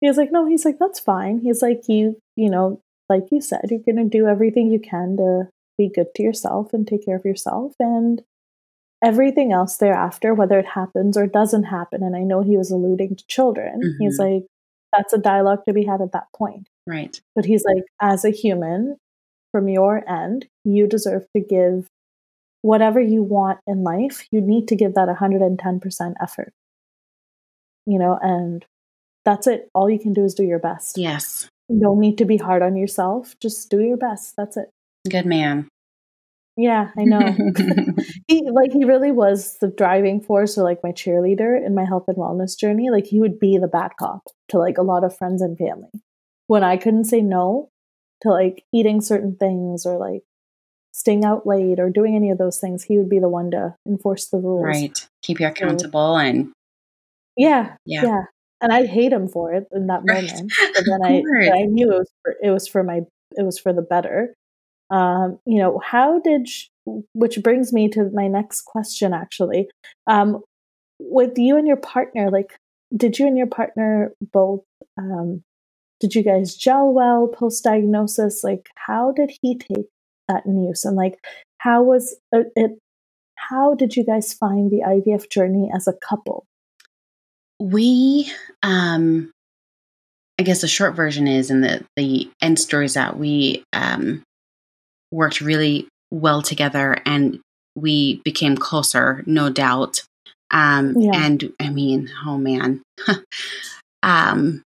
[0.00, 3.40] He was like, "No." He's like, "That's fine." He's like, "You, you know, like you
[3.40, 7.16] said, you're gonna do everything you can to be good to yourself and take care
[7.16, 8.22] of yourself, and
[9.04, 13.16] everything else thereafter, whether it happens or doesn't happen." And I know he was alluding
[13.16, 13.80] to children.
[13.82, 14.04] Mm-hmm.
[14.04, 14.44] He's like,
[14.96, 17.20] "That's a dialogue to be had at that point." Right.
[17.34, 18.96] But he's like, as a human,
[19.52, 21.88] from your end, you deserve to give
[22.62, 24.26] whatever you want in life.
[24.30, 26.52] You need to give that 110% effort.
[27.86, 28.64] You know, and
[29.24, 29.68] that's it.
[29.74, 30.98] All you can do is do your best.
[30.98, 31.48] Yes.
[31.68, 33.34] You don't need to be hard on yourself.
[33.40, 34.34] Just do your best.
[34.36, 34.70] That's it.
[35.08, 35.68] Good man.
[36.56, 37.20] Yeah, I know.
[38.26, 42.04] he like he really was the driving force or like my cheerleader in my health
[42.08, 42.90] and wellness journey.
[42.90, 46.02] Like he would be the bad cop to like a lot of friends and family.
[46.48, 47.70] When I couldn't say no,
[48.22, 50.22] to like eating certain things or like
[50.92, 53.74] staying out late or doing any of those things, he would be the one to
[53.86, 54.64] enforce the rules.
[54.64, 55.08] Right.
[55.22, 56.52] Keep you accountable so, and
[57.36, 58.22] yeah, yeah, yeah.
[58.60, 60.24] And I hate him for it in that right.
[60.24, 60.52] moment.
[60.74, 63.00] But then I, I knew it was for, it was for my
[63.36, 64.34] it was for the better.
[64.90, 66.48] Um, you know, how did
[67.14, 69.68] which brings me to my next question actually.
[70.06, 70.42] Um,
[70.98, 72.56] with you and your partner, like,
[72.96, 74.62] did you and your partner both,
[74.96, 75.42] um,
[76.00, 78.44] did you guys gel well post diagnosis?
[78.44, 79.86] Like, how did he take
[80.28, 80.84] that news?
[80.84, 81.18] And like,
[81.58, 82.78] how was uh, it?
[83.36, 86.44] How did you guys find the IVF journey as a couple?
[87.60, 88.30] We,
[88.62, 89.32] um,
[90.38, 94.22] I guess the short version is, and the the end story is that we um,
[95.10, 97.40] worked really well together, and
[97.74, 100.02] we became closer, no doubt.
[100.50, 101.10] Um, yeah.
[101.14, 102.82] And I mean, oh man,
[104.02, 104.62] um,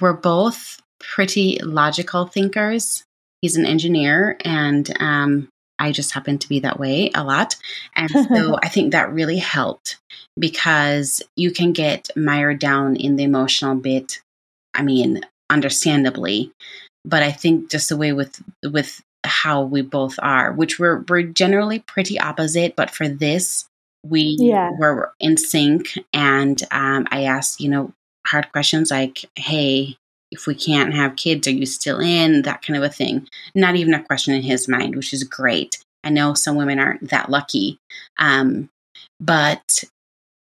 [0.00, 3.04] we're both pretty logical thinkers.
[3.42, 7.56] He's an engineer, and um, I just happen to be that way a lot.
[7.94, 9.98] And so I think that really helped
[10.38, 14.20] because you can get mired down in the emotional bit.
[14.74, 15.20] I mean,
[15.50, 16.52] understandably,
[17.04, 21.22] but I think just the way with with how we both are, which we're we're
[21.22, 23.66] generally pretty opposite, but for this,
[24.04, 24.70] we yeah.
[24.78, 25.98] were in sync.
[26.12, 27.92] And um, I asked, you know,
[28.26, 29.96] hard questions like, "Hey,
[30.30, 33.28] if we can't have kids, are you still in?" That kind of a thing.
[33.54, 35.78] Not even a question in his mind, which is great.
[36.04, 37.78] I know some women aren't that lucky,
[38.18, 38.68] um,
[39.20, 39.84] but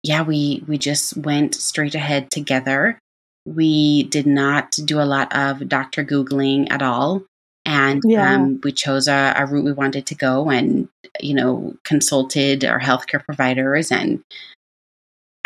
[0.04, 3.00] yeah, we we just went straight ahead together.
[3.46, 7.24] We did not do a lot of doctor googling at all
[7.68, 8.34] and yeah.
[8.34, 10.88] um, we chose a, a, route we wanted to go and
[11.20, 14.24] you know consulted our healthcare providers and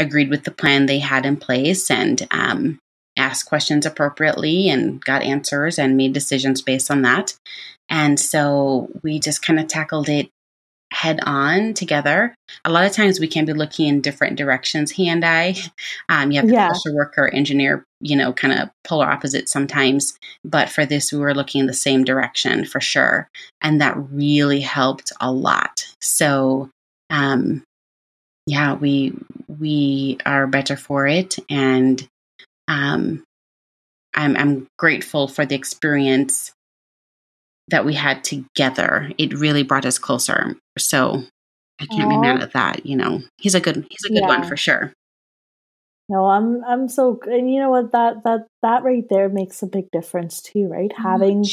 [0.02, 2.80] agreed with the plan they had in place and um,
[3.18, 7.36] asked questions appropriately and got answers and made decisions based on that
[7.90, 10.30] and so we just kind of tackled it
[10.92, 12.36] head on together.
[12.66, 15.56] A lot of times we can be looking in different directions, he and I.
[16.10, 16.72] Um, you have the yeah.
[16.72, 20.18] social worker, engineer, you know, kind of polar opposites sometimes.
[20.44, 23.30] But for this, we were looking in the same direction for sure.
[23.62, 25.88] And that really helped a lot.
[26.02, 26.70] So,
[27.10, 27.64] um,
[28.46, 29.14] yeah, we
[29.48, 32.08] we are better for it, and
[32.68, 33.24] um,
[34.14, 36.52] I'm I'm grateful for the experience
[37.70, 39.12] that we had together.
[39.18, 40.56] It really brought us closer.
[40.78, 41.24] So
[41.80, 42.10] I can't Aww.
[42.10, 42.86] be mad at that.
[42.86, 44.28] You know, he's a good he's a good yeah.
[44.28, 44.94] one for sure.
[46.10, 49.68] No, I'm I'm so and you know what that that that right there makes a
[49.68, 50.92] big difference too, right?
[50.96, 51.46] Having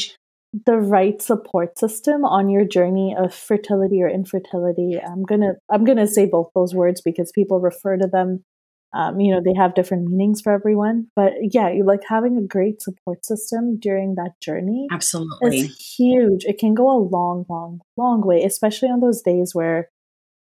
[0.53, 4.99] the right support system on your journey of fertility or infertility.
[4.99, 8.43] I'm gonna I'm gonna say both those words because people refer to them
[8.91, 11.07] um, you know they have different meanings for everyone.
[11.15, 15.59] But yeah you like having a great support system during that journey absolutely.
[15.59, 16.45] is huge.
[16.45, 19.89] It can go a long long long way especially on those days where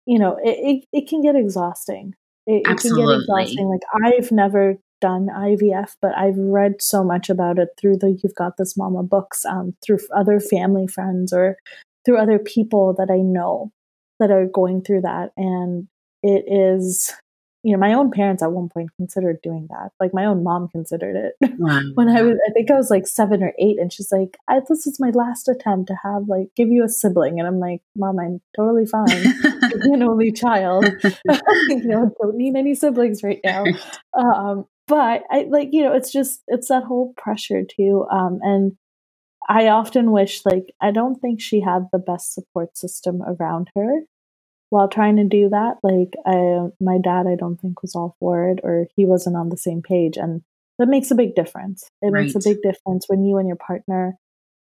[0.05, 2.13] you know it, it, it can get exhausting.
[2.47, 3.69] It, it can get exhausting.
[3.69, 8.35] Like i've never done ivf but i've read so much about it through the you've
[8.35, 11.57] got this mama books um, through other family friends or
[12.05, 13.71] through other people that i know
[14.19, 15.87] that are going through that and
[16.23, 17.11] it is
[17.63, 19.91] you know, my own parents at one point considered doing that.
[19.99, 21.81] Like my own mom considered it wow.
[21.93, 24.37] when I was, I think I was like seven or eight, and she's like,
[24.67, 27.81] "This is my last attempt to have like give you a sibling," and I'm like,
[27.95, 29.05] "Mom, I'm totally fine.
[29.43, 30.85] I'm an only child.
[31.69, 33.63] you know, don't need any siblings right now."
[34.17, 38.73] Um, but I like, you know, it's just it's that whole pressure too, um, and
[39.47, 44.01] I often wish like I don't think she had the best support system around her
[44.69, 48.49] while trying to do that, like I, my dad, I don't think was all for
[48.49, 50.41] it, or he wasn't on the same page, and
[50.77, 51.87] that makes a big difference.
[52.01, 52.25] It right.
[52.25, 54.17] makes a big difference when you and your partner,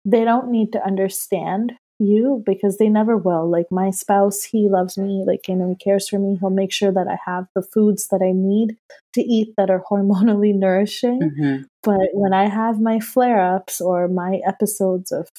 [0.06, 1.74] they don't need to understand
[2.06, 3.50] you because they never will.
[3.50, 6.38] Like my spouse, he loves me, like you know, he cares for me.
[6.40, 8.78] He'll make sure that I have the foods that I need
[9.14, 11.20] to eat that are hormonally nourishing.
[11.22, 11.64] Mm-hmm.
[11.82, 15.30] But when I have my flare ups or my episodes of,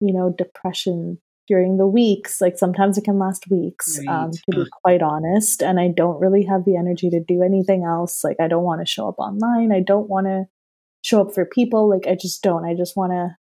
[0.00, 2.40] you know, depression, during the weeks.
[2.40, 4.24] Like sometimes it can last weeks, right.
[4.24, 5.62] um, to be quite honest.
[5.62, 8.24] And I don't really have the energy to do anything else.
[8.24, 9.72] Like I don't want to show up online.
[9.72, 10.46] I don't want to
[11.02, 11.88] show up for people.
[11.88, 12.64] Like I just don't.
[12.64, 13.36] I just want to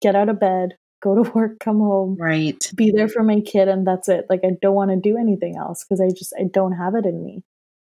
[0.00, 3.68] get out of bed, go to work, come home, right, be there for my kid,
[3.68, 4.26] and that's it.
[4.28, 7.06] Like I don't want to do anything else because I just I don't have it
[7.06, 7.44] in me.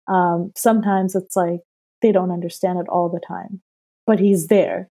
[0.07, 1.61] Um, sometimes it's like
[2.03, 3.63] they don't understand it all the time,
[4.07, 4.91] but he's there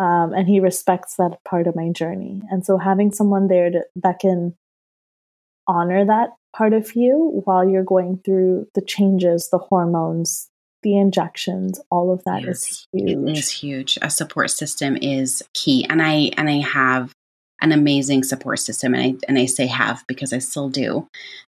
[0.00, 2.40] um, and he respects that part of my journey.
[2.50, 4.56] And so having someone there to, that can
[5.68, 10.48] honor that part of you while you're going through the changes, the hormones,
[10.82, 13.10] the injections, all of that yes, is huge.
[13.10, 13.98] It is huge.
[14.00, 17.12] A support system is key, and I and I have
[17.60, 21.06] an amazing support system, and I and I say have because I still do,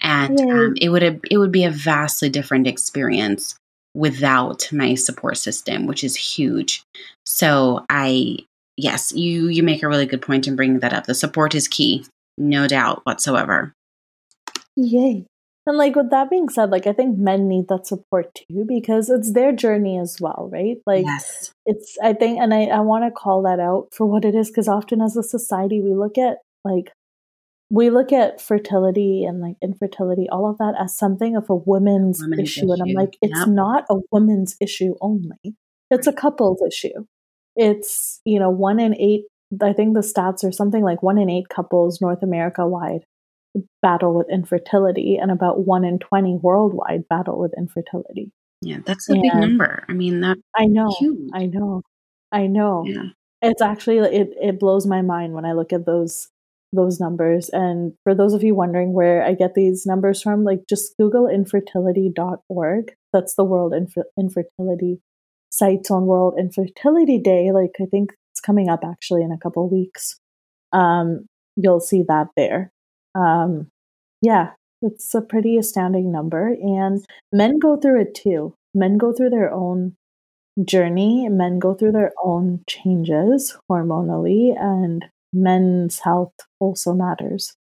[0.02, 3.56] and um, it would it would be a vastly different experience
[3.96, 6.84] without my support system, which is huge.
[7.26, 8.38] So I
[8.78, 11.06] yes, you you make a really good point in bringing that up.
[11.06, 12.06] The support is key,
[12.38, 13.74] no doubt whatsoever.
[14.76, 15.26] Yay.
[15.66, 19.10] And like with that being said, like I think men need that support too because
[19.10, 20.78] it's their journey as well, right?
[20.86, 21.54] Like yes.
[21.66, 24.50] it's I think and I, I want to call that out for what it is
[24.50, 26.92] because often as a society we look at like
[27.70, 32.22] we look at fertility and like infertility, all of that as something of a women's,
[32.22, 32.62] women's issue.
[32.66, 32.72] issue.
[32.72, 33.48] And I'm like, it's yep.
[33.48, 35.56] not a woman's issue only.
[35.90, 37.06] It's a couple's issue.
[37.56, 39.24] It's, you know, one in eight
[39.62, 43.06] I think the stats are something like one in eight couples North America wide
[43.82, 48.32] battle with infertility and about 1 in 20 worldwide battle with infertility.
[48.62, 49.84] Yeah, that's a and big number.
[49.90, 50.96] I mean, that I know.
[51.00, 51.30] Huge.
[51.34, 51.82] I know.
[52.32, 52.84] I know.
[52.86, 53.10] Yeah.
[53.42, 56.30] It's actually it it blows my mind when I look at those
[56.72, 60.62] those numbers and for those of you wondering where I get these numbers from, like
[60.68, 62.94] just google infertility.org.
[63.12, 65.00] That's the World Infer- Infertility
[65.50, 67.52] sites on World Infertility Day.
[67.52, 70.20] Like I think it's coming up actually in a couple weeks.
[70.72, 72.73] Um, you'll see that there
[73.16, 73.68] um,
[74.22, 74.52] yeah,
[74.82, 76.48] it's a pretty astounding number.
[76.48, 78.54] And men go through it too.
[78.74, 79.96] Men go through their own
[80.64, 87.56] journey, men go through their own changes hormonally, and men's health also matters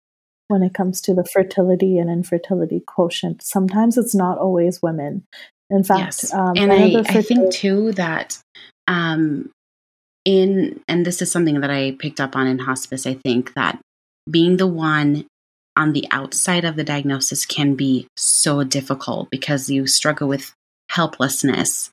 [0.47, 3.41] when it comes to the fertility and infertility quotient.
[3.41, 5.23] Sometimes it's not always women.
[5.69, 6.33] In fact, yes.
[6.33, 8.39] um, and I, I think too that
[8.87, 9.49] um,
[10.25, 13.79] in, and this is something that I picked up on in hospice, I think that
[14.29, 15.25] being the one
[15.75, 20.53] on the outside of the diagnosis can be so difficult because you struggle with
[20.89, 21.89] helplessness.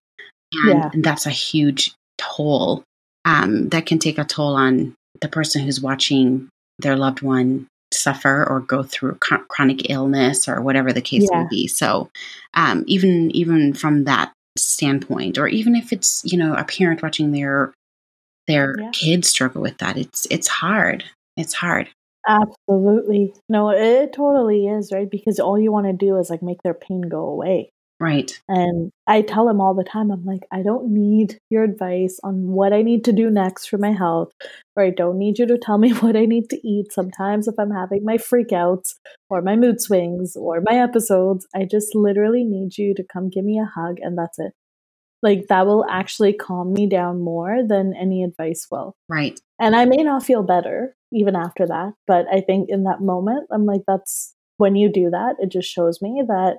[0.64, 0.90] And, yeah.
[0.96, 2.82] that's a huge toll
[3.24, 8.48] um, that can take a toll on the person who's watching their loved one suffer
[8.48, 11.42] or go through chronic illness or whatever the case yeah.
[11.42, 11.66] may be.
[11.66, 12.10] So
[12.54, 17.32] um, even even from that standpoint, or even if it's you know a parent watching
[17.32, 17.72] their
[18.46, 18.90] their yeah.
[18.92, 21.04] kids struggle with that, it's it's hard.
[21.36, 21.88] It's hard.
[22.28, 23.34] Absolutely.
[23.48, 25.10] No, it totally is, right?
[25.10, 27.72] Because all you want to do is like make their pain go away.
[28.00, 28.40] Right.
[28.48, 32.48] And I tell them all the time, I'm like, I don't need your advice on
[32.48, 34.32] what I need to do next for my health,
[34.74, 36.92] or I don't need you to tell me what I need to eat.
[36.92, 38.94] Sometimes, if I'm having my freakouts
[39.28, 43.44] or my mood swings or my episodes, I just literally need you to come give
[43.44, 44.52] me a hug, and that's it.
[45.22, 48.94] Like, that will actually calm me down more than any advice will.
[49.10, 49.38] Right.
[49.60, 51.92] And I may not feel better even after that.
[52.06, 55.70] But I think in that moment, I'm like, that's when you do that, it just
[55.70, 56.58] shows me that,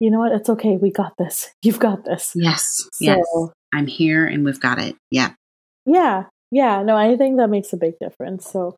[0.00, 0.76] you know what, it's okay.
[0.76, 1.50] We got this.
[1.62, 2.32] You've got this.
[2.34, 2.88] Yes.
[2.92, 3.26] So, yes.
[3.72, 4.96] I'm here and we've got it.
[5.10, 5.30] Yeah.
[5.86, 6.24] Yeah.
[6.50, 6.82] Yeah.
[6.82, 8.50] No, I think that makes a big difference.
[8.50, 8.76] So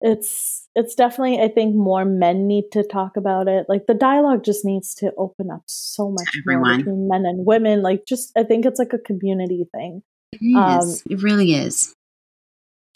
[0.00, 3.66] it's it's definitely I think more men need to talk about it.
[3.68, 7.82] Like the dialogue just needs to open up so much more between men and women.
[7.82, 10.02] Like just I think it's like a community thing.
[10.32, 11.02] It is.
[11.02, 11.94] Um, it really is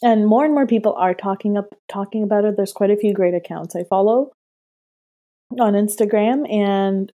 [0.02, 2.56] and more and more people are talking up talking about it.
[2.56, 4.32] There's quite a few great accounts i follow
[5.60, 7.12] on instagram and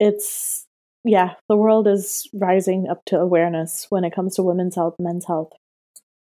[0.00, 0.66] it's
[1.04, 5.26] yeah the world is rising up to awareness when it comes to women's health men's
[5.26, 5.52] health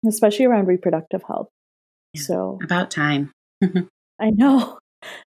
[0.06, 1.48] especially around reproductive health.
[2.14, 3.32] Yeah, so about time.
[4.20, 4.78] I know.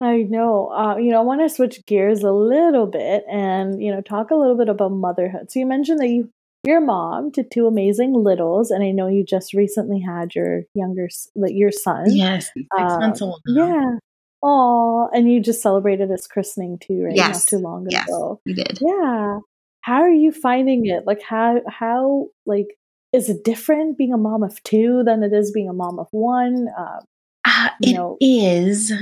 [0.02, 0.68] I know.
[0.70, 4.32] Uh, you know i want to switch gears a little bit and you know talk
[4.32, 5.52] a little bit about motherhood.
[5.52, 6.30] So you mentioned that you
[6.64, 11.08] your mom to two amazing littles, and I know you just recently had your younger,
[11.36, 12.06] your son.
[12.08, 13.42] Yes, six um, months old.
[13.48, 13.68] Now.
[13.68, 13.98] Yeah.
[14.44, 17.16] Oh, and you just celebrated his christening too, right?
[17.16, 17.36] Yes.
[17.52, 18.42] Not too long yes, ago.
[18.46, 18.80] We did.
[18.82, 19.40] Yeah.
[19.82, 21.06] How are you finding it?
[21.06, 22.68] Like how how like
[23.14, 26.08] is it different being a mom of two than it is being a mom of
[26.12, 26.68] one?
[26.78, 27.00] Uh,
[27.46, 28.18] uh, it know.
[28.22, 28.94] is,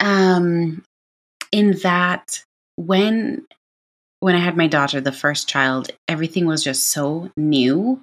[0.00, 0.82] um,
[1.52, 2.44] in that
[2.76, 3.46] when
[4.20, 8.00] when I had my daughter, the first child, everything was just so new.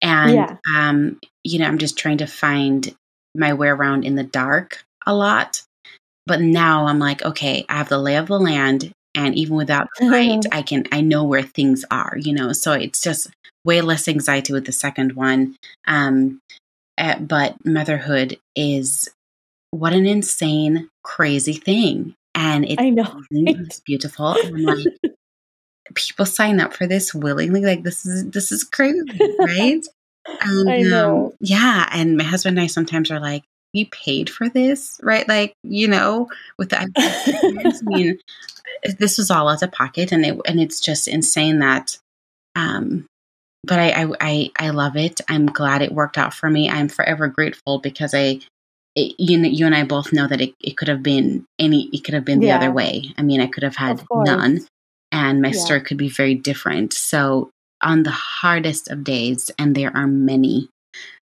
[0.00, 0.56] And, yeah.
[0.76, 2.94] um, you know, I'm just trying to find
[3.34, 5.62] my way around in the dark a lot.
[6.26, 8.92] But now I'm like, okay, I have the lay of the land.
[9.14, 12.52] And even without the light, I can, I know where things are, you know?
[12.52, 13.30] So it's just
[13.64, 15.56] way less anxiety with the second one.
[15.86, 16.40] Um,
[16.98, 19.08] uh, but motherhood is
[19.70, 22.14] what an insane, crazy thing.
[22.34, 23.22] And it's, I know.
[23.30, 24.34] it's beautiful.
[24.34, 24.86] And I'm like,
[25.94, 27.62] people sign up for this willingly.
[27.62, 29.02] Like this is this is crazy,
[29.38, 29.82] right?
[30.40, 31.26] And, I know.
[31.26, 35.28] Um, yeah, and my husband and I sometimes are like, "We paid for this, right?"
[35.28, 36.28] Like you know,
[36.58, 38.18] with the I mean,
[38.98, 41.98] this was all out of pocket, and it and it's just insane that.
[42.54, 43.06] Um,
[43.64, 45.20] but I, I I I love it.
[45.28, 46.68] I'm glad it worked out for me.
[46.70, 48.40] I'm forever grateful because I
[48.94, 51.88] it, you know, you and I both know that it, it could have been any,
[51.92, 52.56] it could have been the yeah.
[52.56, 53.12] other way.
[53.16, 54.66] I mean, I could have had none,
[55.32, 55.64] and my yeah.
[55.64, 56.92] story could be very different.
[56.92, 57.48] So,
[57.82, 60.68] on the hardest of days, and there are many,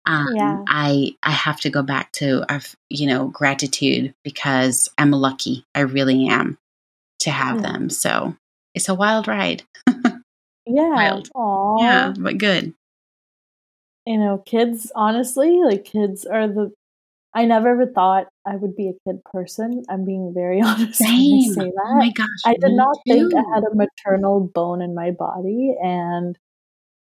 [0.06, 0.64] um, yeah.
[0.66, 5.64] I I have to go back to uh, you know gratitude because I'm lucky.
[5.74, 6.56] I really am.
[7.20, 7.72] to have Yeah.
[7.72, 7.90] them.
[7.90, 8.34] So
[8.74, 9.62] it's a wild ride.
[10.66, 10.94] Yeah.
[10.94, 11.28] Wild.
[11.34, 11.82] Aw.
[11.82, 12.74] Yeah, but good.
[14.06, 16.72] You know, kids, honestly, like kids are the.
[17.34, 19.82] I never ever thought I would be a kid person.
[19.88, 21.52] I'm being very honest when I Same.
[21.54, 22.26] say Oh my gosh.
[22.44, 25.74] I did not think I had a maternal bone in my body.
[25.80, 26.36] And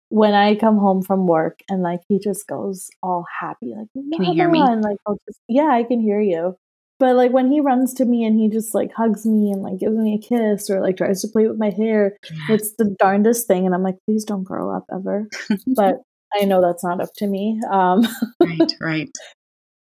[0.09, 4.25] when I come home from work and like he just goes all happy, like, Can
[4.25, 4.61] you hear me?
[4.61, 6.57] And like, I'll just, yeah, I can hear you.
[6.99, 9.79] But like when he runs to me and he just like hugs me and like
[9.79, 12.57] gives me a kiss or like tries to play with my hair, Yeah.
[12.57, 13.65] it's the darndest thing.
[13.65, 15.29] And I'm like, please don't grow up ever.
[15.67, 15.95] But
[16.39, 17.61] I know that's not up to me.
[17.71, 18.07] Um,
[18.41, 19.11] right, right.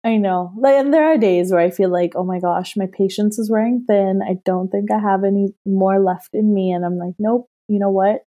[0.05, 0.53] I know.
[0.55, 3.49] Like, and there are days where I feel like, oh my gosh, my patience is
[3.49, 4.21] wearing thin.
[4.21, 6.71] I don't think I have any more left in me.
[6.71, 8.23] And I'm like, nope, you know what?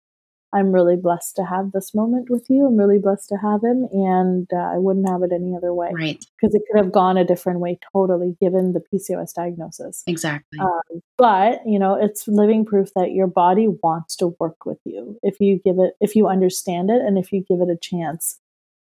[0.52, 2.66] I'm really blessed to have this moment with you.
[2.66, 3.86] I'm really blessed to have him.
[3.92, 6.24] And uh, I wouldn't have it any other way Right.
[6.40, 10.02] because it could have gone a different way totally given the PCOS diagnosis.
[10.08, 10.58] Exactly.
[10.58, 15.16] Um, but, you know, it's living proof that your body wants to work with you
[15.22, 18.40] if you give it, if you understand it, and if you give it a chance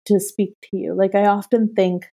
[0.07, 0.95] to speak to you.
[0.95, 2.07] Like, I often think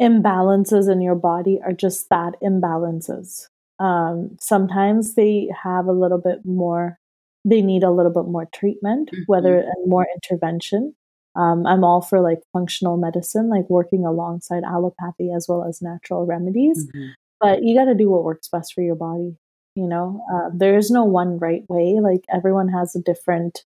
[0.00, 3.48] imbalances in your body are just that imbalances.
[3.78, 6.98] Um, sometimes they have a little bit more,
[7.44, 9.22] they need a little bit more treatment, Mhm.
[9.26, 10.94] whether and more intervention.
[11.36, 16.24] Um, I'm all for like functional medicine, like working alongside allopathy as well as natural
[16.26, 17.10] remedies Mhm.
[17.40, 19.36] but you got to do what works best for your body
[19.74, 23.64] you know uh, there is no one right way like everyone has a different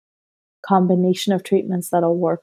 [0.66, 2.42] combination of treatments that'll work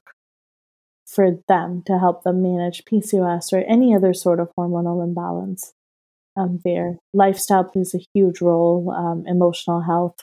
[1.10, 5.72] for them to help them manage pcos or any other sort of hormonal imbalance
[6.36, 10.16] um, there lifestyle plays a huge role um, emotional health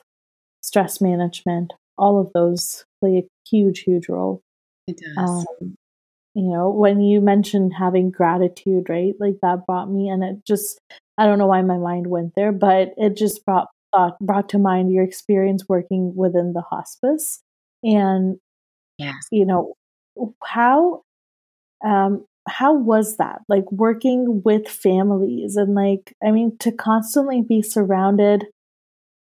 [0.61, 4.41] stress management all of those play a huge huge role
[4.87, 5.45] It does.
[5.61, 5.75] um,
[6.33, 10.79] you know when you mentioned having gratitude right like that brought me and it just
[11.17, 14.59] i don't know why my mind went there but it just brought thought brought to
[14.59, 17.41] mind your experience working within the hospice
[17.83, 18.37] and
[18.97, 19.15] yes.
[19.31, 19.73] you know
[20.43, 21.01] how
[21.85, 27.61] um how was that like working with families and like i mean to constantly be
[27.61, 28.45] surrounded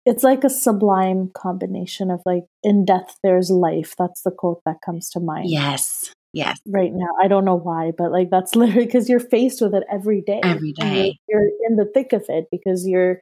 [0.06, 4.80] it's like a sublime combination of like in death there's life that's the quote that
[4.84, 6.12] comes to mind Yes.
[6.32, 6.60] Yes.
[6.66, 7.08] right now.
[7.20, 10.40] I don't know why, but like that's literally because you're faced with it every day
[10.42, 11.18] every day.
[11.28, 13.20] You're, in the thick of it because you're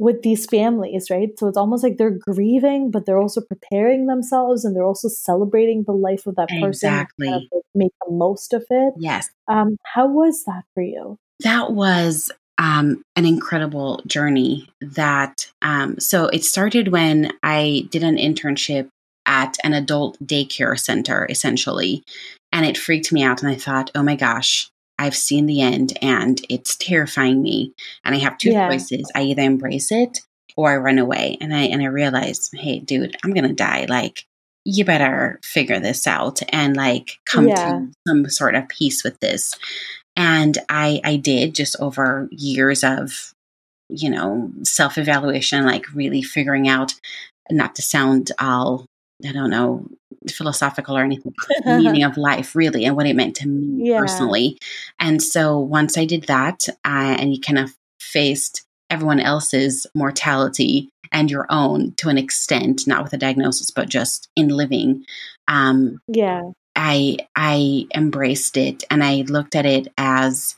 [0.00, 1.38] with these families, right?
[1.38, 5.84] So it's almost like they're grieving, but they're also preparing themselves and they're also celebrating
[5.84, 6.88] the life of that person.
[6.88, 7.28] Exactly.
[7.28, 8.94] kind of, like, make the most of it.
[8.96, 9.28] Yes.
[9.46, 11.18] Um, how was that for you?
[11.40, 14.70] That was um, an incredible journey.
[14.80, 18.88] That um, so it started when I did an internship
[19.26, 22.02] at an adult daycare center, essentially,
[22.52, 23.42] and it freaked me out.
[23.42, 24.70] And I thought, oh my gosh,
[25.00, 27.72] I've seen the end, and it's terrifying me.
[28.04, 28.68] And I have two Yeah.
[28.68, 30.20] choices: I either embrace it
[30.56, 31.38] or I run away.
[31.40, 33.86] And I and I realized, hey, dude, I'm gonna die.
[33.88, 34.24] Like,
[34.64, 37.64] you better figure this out and like come Yeah.
[37.64, 39.54] to some sort of peace with this
[40.16, 43.32] and i i did just over years of
[43.88, 46.92] you know self evaluation like really figuring out
[47.50, 48.84] not to sound all
[49.26, 49.88] i don't know
[50.28, 51.32] philosophical or anything
[51.64, 53.98] the meaning of life really and what it meant to me Yeah.
[54.00, 54.58] personally
[54.98, 60.90] and so once i did that uh, and you kind of faced everyone else's mortality
[61.12, 65.04] and your own to an extent not with a diagnosis but just in living
[65.48, 66.42] um, yeah.
[66.76, 70.56] I I embraced it and I looked at it as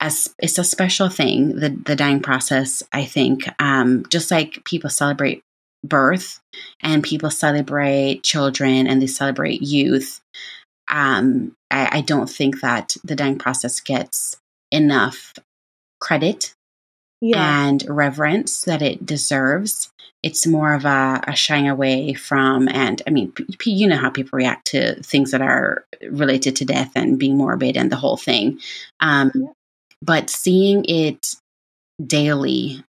[0.00, 4.90] as it's a special thing the the dying process I think um, just like people
[4.90, 5.42] celebrate
[5.84, 6.40] birth
[6.82, 10.20] and people celebrate children and they celebrate youth
[10.90, 14.36] um, I, I don't think that the dying process gets
[14.70, 15.34] enough
[16.00, 16.54] credit
[17.20, 17.66] Yeah.
[17.68, 19.90] and reverence that it deserves.
[20.22, 24.10] It's more of a, a shying away from, and I mean, p- you know how
[24.10, 28.16] people react to things that are related to death and being morbid and the whole
[28.16, 28.60] thing.
[29.00, 29.48] Um, Yeah.
[30.00, 31.34] But seeing it
[32.04, 32.84] daily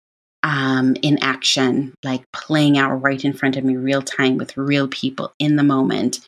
[0.43, 4.87] um, in action, like playing out right in front of me, real time with real
[4.87, 6.27] people in the moment,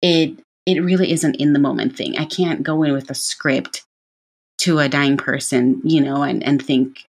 [0.00, 2.18] it it really is an in the moment thing.
[2.18, 3.84] I can't go in with a script
[4.58, 7.04] to a dying person, you know, and and think,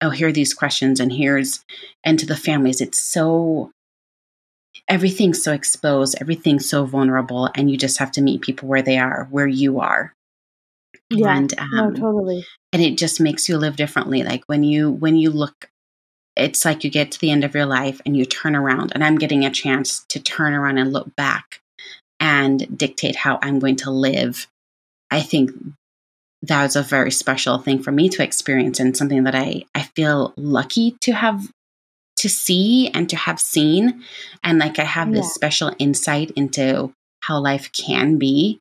[0.00, 1.64] oh, here are these questions, and here's
[2.04, 3.70] and to the families, it's so
[4.88, 8.98] everything's so exposed, everything's so vulnerable, and you just have to meet people where they
[8.98, 10.14] are, where you are,
[11.10, 11.36] yeah.
[11.36, 12.44] and um, no, totally.
[12.72, 14.22] and it just makes you live differently.
[14.22, 15.68] Like when you when you look,
[16.36, 19.02] it's like you get to the end of your life and you turn around, and
[19.02, 21.60] I'm getting a chance to turn around and look back
[22.20, 24.46] and dictate how I'm going to live.
[25.10, 25.52] I think
[26.42, 29.82] that was a very special thing for me to experience and something that I, I
[29.82, 31.50] feel lucky to have
[32.16, 34.02] to see and to have seen.
[34.42, 35.32] And like I have this Yeah.
[35.32, 38.58] special insight into how life can be.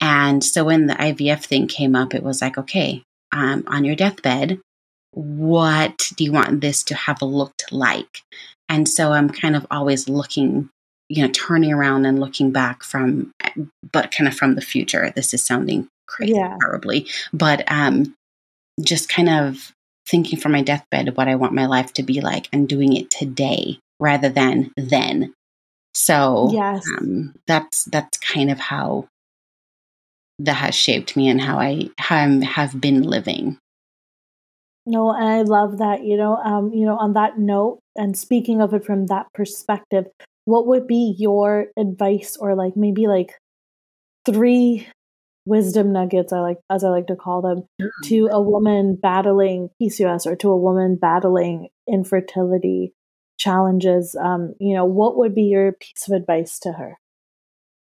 [0.00, 3.02] And so when the IVF thing came up, it was like, okay,
[3.32, 4.60] um, on your deathbed,
[5.14, 8.20] what do you want this to have looked like?
[8.68, 10.68] And so I'm kind of always looking,
[11.08, 13.32] you know, turning around and looking back from,
[13.92, 15.12] but kind of from the future.
[15.14, 16.56] This is sounding crazy, Yeah.
[16.60, 18.14] probably, but um,
[18.82, 19.72] just kind of
[20.08, 23.10] thinking for my deathbed what I want my life to be like and doing it
[23.10, 25.32] today rather than then.
[25.94, 26.84] So Yes.
[26.98, 29.06] um, that's that's kind of how
[30.40, 33.58] that has shaped me and how I how I have been living.
[34.86, 36.04] No, and I love that.
[36.04, 40.06] You know, um, you know, on that note, and speaking of it from that perspective,
[40.44, 43.32] what would be your advice, or like maybe like
[44.26, 44.86] three
[45.46, 50.26] wisdom nuggets, I like as I like to call them, to a woman battling PCOS
[50.26, 52.92] or to a woman battling infertility
[53.38, 54.16] challenges?
[54.20, 56.98] Um, you know, what would be your piece of advice to her?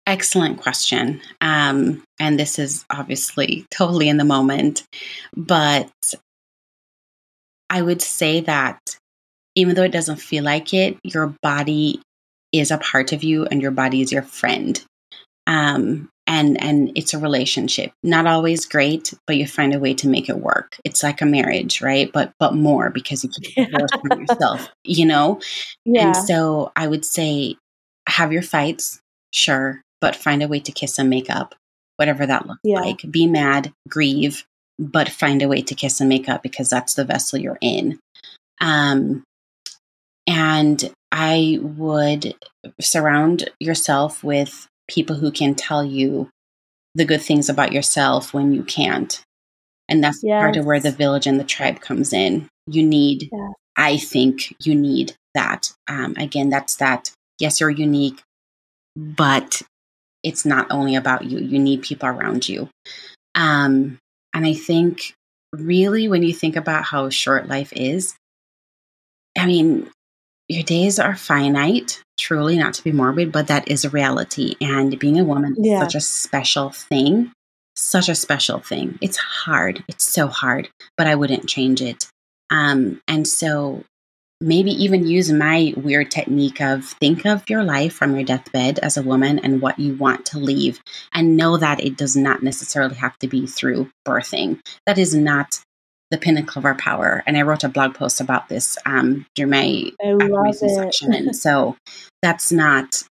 [0.07, 1.21] Excellent question.
[1.41, 4.85] Um, and this is obviously totally in the moment,
[5.37, 5.91] but
[7.71, 8.79] I would say that
[9.55, 12.01] even though it doesn't feel like it, your body
[12.53, 14.83] is a part of you and your body is your friend.
[15.47, 17.91] Um, and and it's a relationship.
[18.03, 20.77] Not always great, but you find a way to make it work.
[20.85, 22.11] It's like a marriage, right?
[22.13, 23.87] But but more because you keep Yeah.
[24.01, 25.41] from yourself, you know?
[25.87, 27.57] Yeah, And so I would say
[28.09, 29.01] have your fights,
[29.33, 31.55] sure, but find a way to kiss and make up,
[31.97, 32.81] whatever that looks Yeah.
[32.81, 33.05] like.
[33.11, 34.45] Be mad, grieve,
[34.79, 37.99] but find a way to kiss and make up because that's the vessel you're in.
[38.61, 39.25] Um,
[40.27, 42.35] and I would
[42.81, 46.29] surround yourself with people who can tell you
[46.95, 49.21] the good things about yourself when you can't.
[49.89, 52.49] And that's part of where the village and the tribe comes in.
[52.67, 53.49] You need, Yeah.
[53.77, 55.73] I think, you need that.
[55.87, 57.13] Um, again, that's that.
[57.39, 58.23] Yes, you're unique,
[58.97, 59.63] but
[60.23, 61.39] it's not only about you.
[61.39, 62.69] You need people around you.
[63.35, 63.99] Um,
[64.35, 65.15] and I think,
[65.53, 68.15] really, when you think about how short life is,
[69.37, 69.91] I mean,
[70.49, 74.57] your days are finite, truly, not to be morbid, but that is a reality.
[74.61, 75.81] And being a woman is Yeah.
[75.81, 77.33] such a special thing,
[77.77, 78.99] such a special thing.
[79.01, 79.85] It's hard.
[79.89, 82.07] It's so hard, but I wouldn't change it.
[82.51, 83.85] Um, and so
[84.41, 88.97] maybe even use my weird technique of think of your life from your deathbed as
[88.97, 90.81] a woman and what you want to leave
[91.13, 94.61] and know that it does not necessarily have to be through birthing.
[94.87, 95.61] That is not
[96.11, 97.23] the pinnacle of our power.
[97.27, 100.75] And I wrote a blog post about this um, during my love affirmation it.
[100.75, 101.13] section.
[101.13, 101.77] And so
[102.23, 103.03] that's not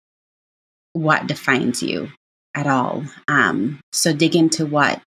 [0.93, 2.11] what defines you
[2.55, 3.05] at all.
[3.29, 5.03] Um, so dig into what,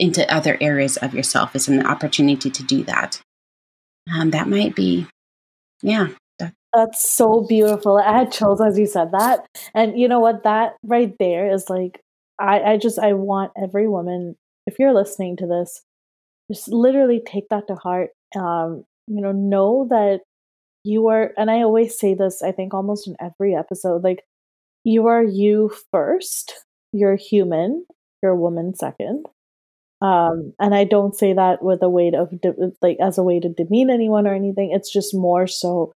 [0.00, 1.54] into other areas of yourself.
[1.54, 3.20] It's an opportunity to do that.
[4.12, 5.06] Um, that might be,
[5.84, 6.08] yeah.
[6.74, 7.98] That's so beautiful.
[7.98, 9.46] I had chills as you said that.
[9.74, 10.42] And you know what?
[10.42, 12.00] That right there is like,
[12.40, 14.34] I, I just, I want every woman,
[14.66, 15.82] if you're listening to this,
[16.50, 18.10] just literally take that to heart.
[18.34, 20.22] Um, you know, know that
[20.82, 24.24] you are, and I always say this, I think almost in every episode, like,
[24.82, 26.64] you are you first.
[26.92, 27.86] You're human.
[28.20, 29.26] You're a woman second.
[30.04, 33.40] Um, and I don't say that with a way of de- like as a way
[33.40, 34.70] to demean anyone or anything.
[34.70, 35.94] It's just more so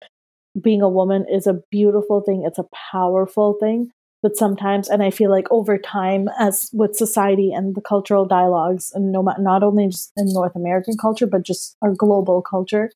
[0.61, 2.45] being a woman is a beautiful thing.
[2.47, 3.91] It's a powerful thing.
[4.23, 8.93] But sometimes, and I feel like over time, as with society and the cultural dialogues,
[8.95, 12.91] and no, not only just in North American culture, but just our global culture,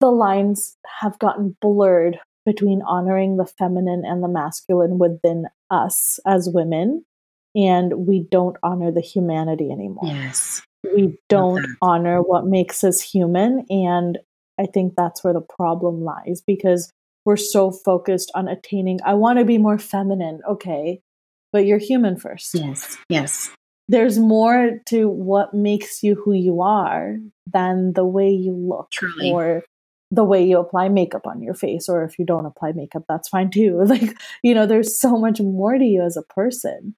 [0.00, 6.48] the lines have gotten blurred between honoring the feminine and the masculine within us as
[6.48, 7.04] women.
[7.58, 10.62] And we don't honor the humanity anymore yes.
[10.94, 14.18] we don't honor what makes us human and
[14.60, 16.92] i think that's where the problem lies because
[17.24, 21.00] we're so focused on attaining i want to be more feminine okay
[21.52, 22.96] but you're human first Yes.
[23.08, 23.50] Yes.
[23.88, 27.16] there's more to what makes you who you are
[27.52, 29.32] than the way you look Truly.
[29.32, 29.64] or
[30.10, 33.28] the way you apply makeup on your face or if you don't apply makeup that's
[33.28, 36.94] fine too like you know there's so much more to you as a person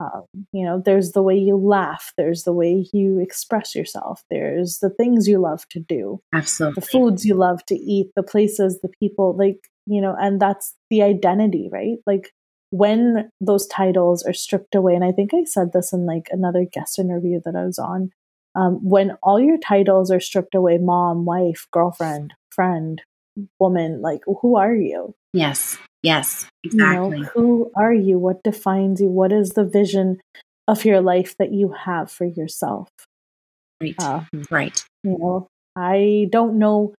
[0.00, 4.78] um, you know there's the way you laugh there's the way you express yourself there's
[4.80, 6.80] the things you love to do Absolutely.
[6.80, 10.74] the foods you love to eat the places the people like you know and that's
[10.90, 12.30] the identity right like
[12.70, 16.66] when those titles are stripped away and i think i said this in like another
[16.70, 18.10] guest interview that i was on
[18.54, 23.02] um, when all your titles are stripped away mom wife girlfriend friend
[23.58, 25.78] woman like who are you Yes.
[26.02, 26.46] Yes.
[26.62, 27.28] you know Exactly.
[27.34, 30.20] who are you what defines you what is the vision
[30.68, 32.88] of your life that you have for yourself
[33.80, 33.94] Right.
[34.00, 34.82] uh, right.
[35.04, 36.94] you know i don't know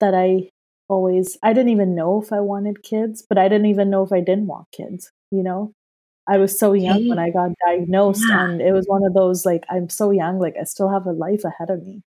[0.00, 0.48] that i
[0.88, 4.12] always, I didn't even know if I wanted kids, but I didn't even know if
[4.12, 5.72] I didn't want kids, you know?
[6.28, 8.44] I was so young when I got diagnosed, yeah.
[8.44, 11.12] and it was one of those like, I'm so young, like, I still have a
[11.12, 12.02] life ahead of me.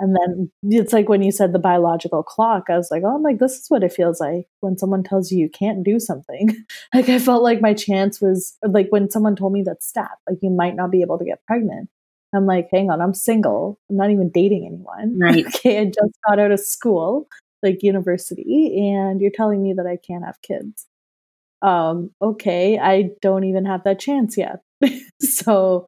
[0.00, 3.22] And then it's like when you said the biological clock, I was like, oh, I'm
[3.22, 6.54] like, this is what it feels like when someone tells you you can't do something.
[6.94, 10.38] like, I felt like my chance was like when someone told me that stat, like,
[10.42, 11.88] you might not be able to get pregnant.
[12.34, 13.78] I'm like, hang on, I'm single.
[13.90, 15.18] I'm not even dating anyone.
[15.20, 15.46] Right.
[15.46, 17.26] okay, I just got out of school,
[17.62, 20.86] like university, and you're telling me that I can't have kids.
[21.62, 24.60] Um, okay, I don't even have that chance yet.
[25.20, 25.86] so,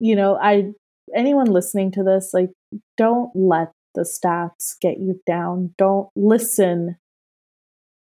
[0.00, 0.72] you know, I
[1.14, 2.50] anyone listening to this, like,
[2.96, 5.74] don't let the stats get you down.
[5.76, 6.96] Don't listen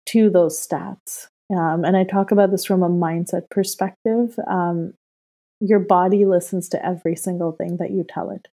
[0.07, 1.27] to those stats.
[1.55, 4.37] Um, and I talk about this from a mindset perspective.
[4.47, 4.93] Um,
[5.59, 8.47] your body listens to every single thing that you tell it.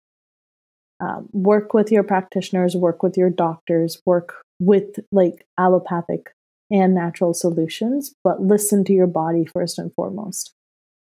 [0.99, 6.31] Um, work with your practitioners, work with your doctors, work with like allopathic
[6.69, 10.53] and natural solutions, but listen to your body first and foremost.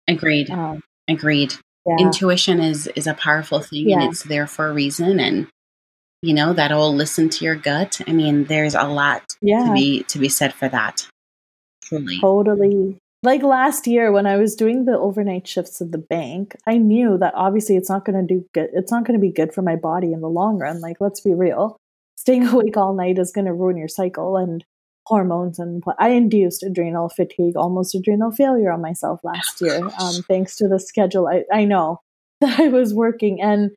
[0.07, 0.49] Agreed.
[0.49, 1.53] Um, Agreed.
[1.85, 1.97] Yeah.
[1.99, 4.01] Intuition is is a powerful thing, yeah.
[4.01, 5.19] and it's there for a reason.
[5.19, 5.47] And
[6.21, 8.01] you know that'll listen to your gut.
[8.07, 9.65] I mean, there's a lot yeah.
[9.65, 11.07] to be to be said for that.
[11.83, 12.19] Truly.
[12.19, 16.77] Totally like last year when I was doing the overnight shifts at the bank, I
[16.77, 18.69] knew that obviously it's not going to do good.
[18.71, 20.79] It's not going to be good for my body in the long run.
[20.79, 21.75] Like, let's be real.
[22.15, 24.63] Staying awake all night is going to ruin your cycle and
[25.05, 25.59] hormones.
[25.59, 30.67] And I induced adrenal fatigue, almost adrenal failure on myself last year, um, thanks to
[30.67, 31.27] the schedule.
[31.27, 32.01] I, I know
[32.41, 33.71] that I was working and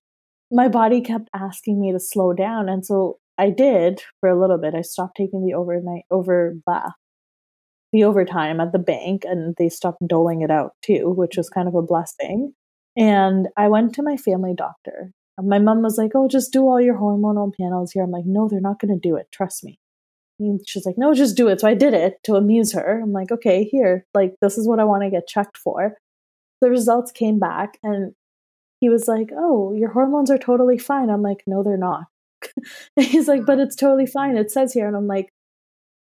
[0.50, 2.68] my body kept asking me to slow down.
[2.68, 4.74] And so I did for a little bit.
[4.74, 6.90] I stopped taking the overnight over blah,
[7.92, 11.68] the overtime at the bank and they stopped doling it out too, which was kind
[11.68, 12.54] of a blessing.
[12.96, 15.12] And I went to my family doctor.
[15.40, 18.02] My mom was like, Oh, just do all your hormonal panels here.
[18.02, 19.28] I'm like, No, they're not going to do it.
[19.30, 19.78] Trust me.
[20.38, 21.60] And she's like, No, just do it.
[21.60, 23.00] So I did it to amuse her.
[23.02, 25.94] I'm like, Okay, here, like, this is what I want to get checked for.
[26.60, 28.12] The results came back and
[28.80, 31.10] he was like, Oh, your hormones are totally fine.
[31.10, 32.04] I'm like, No, they're not.
[32.96, 34.36] He's like, But it's totally fine.
[34.36, 34.86] It says here.
[34.86, 35.30] And I'm like,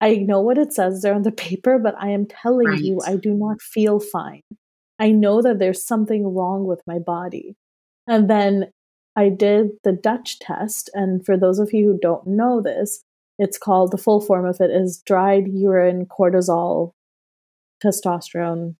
[0.01, 2.81] I know what it says there on the paper, but I am telling right.
[2.81, 4.41] you, I do not feel fine.
[4.99, 7.55] I know that there's something wrong with my body.
[8.05, 8.71] And then
[9.15, 10.89] I did the Dutch test.
[10.93, 13.01] And for those of you who don't know this,
[13.39, 16.91] it's called the full form of it is dried urine cortisol
[17.83, 18.75] testosterone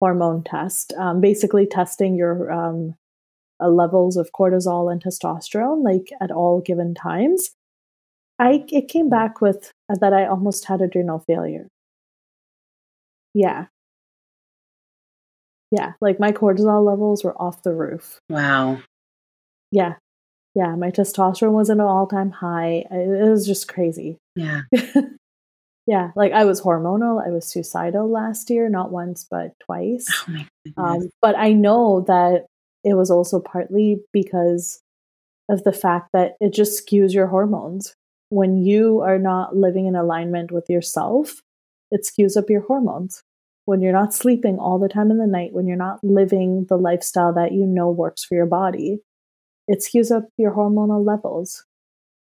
[0.00, 0.92] hormone test.
[0.98, 2.94] Um, basically, testing your um,
[3.60, 7.50] uh, levels of cortisol and testosterone, like at all given times.
[8.38, 11.68] I it came back with uh, that I almost had adrenal failure.
[13.34, 13.66] Yeah.
[15.70, 18.20] Yeah, like my cortisol levels were off the roof.
[18.28, 18.82] Wow.
[19.70, 19.94] Yeah.
[20.54, 22.84] Yeah, my testosterone was at an all-time high.
[22.90, 24.18] It was just crazy.
[24.36, 24.62] Yeah.
[25.86, 30.06] yeah, like I was hormonal, I was suicidal last year, not once but twice.
[30.28, 30.46] Oh my
[30.76, 32.46] um, but I know that
[32.84, 34.80] it was also partly because
[35.48, 37.94] of the fact that it just skews your hormones
[38.32, 41.42] when you are not living in alignment with yourself,
[41.90, 43.22] it skews up your hormones.
[43.66, 46.78] When you're not sleeping all the time in the night, when you're not living the
[46.78, 49.00] lifestyle that you know works for your body,
[49.68, 51.64] it skews up your hormonal levels.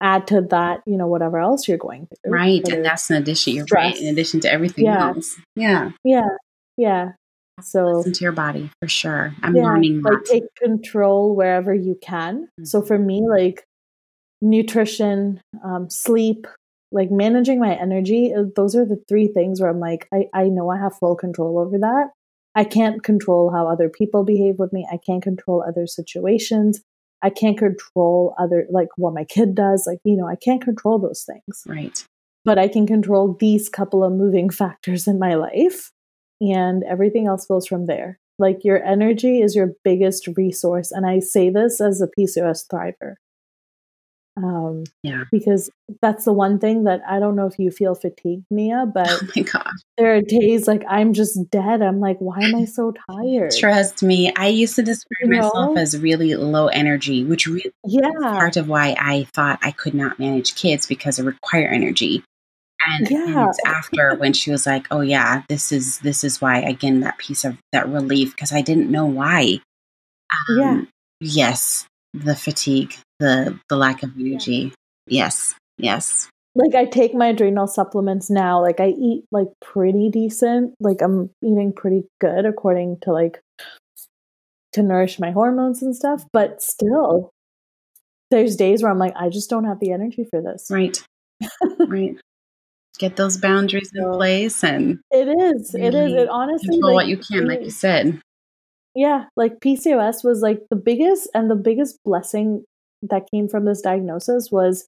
[0.00, 2.32] Add to that, you know, whatever else you're going through.
[2.32, 2.66] Right.
[2.68, 3.94] And that's in addition, you're stress.
[3.94, 5.08] right, in addition to everything yeah.
[5.08, 5.36] else.
[5.54, 5.90] Yeah.
[6.02, 6.28] Yeah.
[6.76, 7.12] Yeah.
[7.60, 9.34] So listen to your body for sure.
[9.42, 10.12] I'm yeah, learning that.
[10.12, 12.44] Like take control wherever you can.
[12.44, 12.64] Mm-hmm.
[12.64, 13.64] So for me, like
[14.40, 16.46] nutrition, um, sleep,
[16.90, 18.32] like managing my energy.
[18.36, 21.14] Uh, those are the three things where I'm like, I, I know I have full
[21.14, 22.10] control over that.
[22.54, 24.86] I can't control how other people behave with me.
[24.92, 26.82] I can't control other situations.
[27.22, 29.84] I can't control other, like what my kid does.
[29.86, 31.62] Like, you know, I can't control those things.
[31.66, 32.04] Right.
[32.44, 35.92] But I can control these couple of moving factors in my life,
[36.40, 38.18] and everything else goes from there.
[38.38, 40.90] Like, your energy is your biggest resource.
[40.90, 43.14] And I say this as a PCOS thriver.
[44.36, 45.24] Um, yeah.
[45.30, 45.70] Because
[46.00, 49.20] that's the one thing that I don't know if you feel fatigued, Nia, but oh
[49.36, 49.70] my God.
[49.98, 51.82] there are days like I'm just dead.
[51.82, 53.52] I'm like, why am I so tired?
[53.58, 54.32] Trust me.
[54.34, 55.80] I used to describe you myself know?
[55.80, 58.10] as really low energy, which really yeah.
[58.20, 62.24] part of why I thought I could not manage kids because it require energy.
[62.84, 63.44] And, yeah.
[63.46, 67.16] and after when she was like, "Oh yeah, this is this is why again that
[67.16, 69.60] piece of that relief because I didn't know why."
[70.48, 70.80] Um, yeah.
[71.20, 74.72] Yes, the fatigue, the the lack of energy.
[75.06, 75.24] Yeah.
[75.24, 76.28] Yes, yes.
[76.54, 78.60] Like I take my adrenal supplements now.
[78.60, 80.74] Like I eat like pretty decent.
[80.80, 83.40] Like I'm eating pretty good according to like
[84.74, 86.24] to nourish my hormones and stuff.
[86.32, 87.30] But still,
[88.30, 90.68] there's days where I'm like, I just don't have the energy for this.
[90.70, 91.02] Right.
[91.78, 92.16] right.
[92.98, 95.74] Get those boundaries in place and It is.
[95.74, 96.12] it is.
[96.12, 98.20] It honestly control like what you can, like you said.
[98.94, 102.64] Yeah, like PCOS was like the biggest and the biggest blessing
[103.02, 104.86] that came from this diagnosis was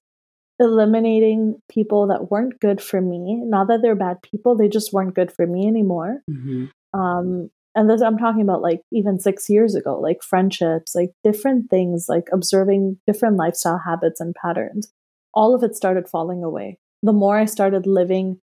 [0.59, 3.41] eliminating people that weren't good for me.
[3.43, 6.21] Not that they're bad people, they just weren't good for me anymore.
[6.29, 11.11] hmm Um and this I'm talking about like even 6 years ago, like friendships, like
[11.25, 14.89] different things, like observing different lifestyle habits and patterns.
[15.33, 16.77] All of it started falling away.
[17.03, 18.39] The more I started living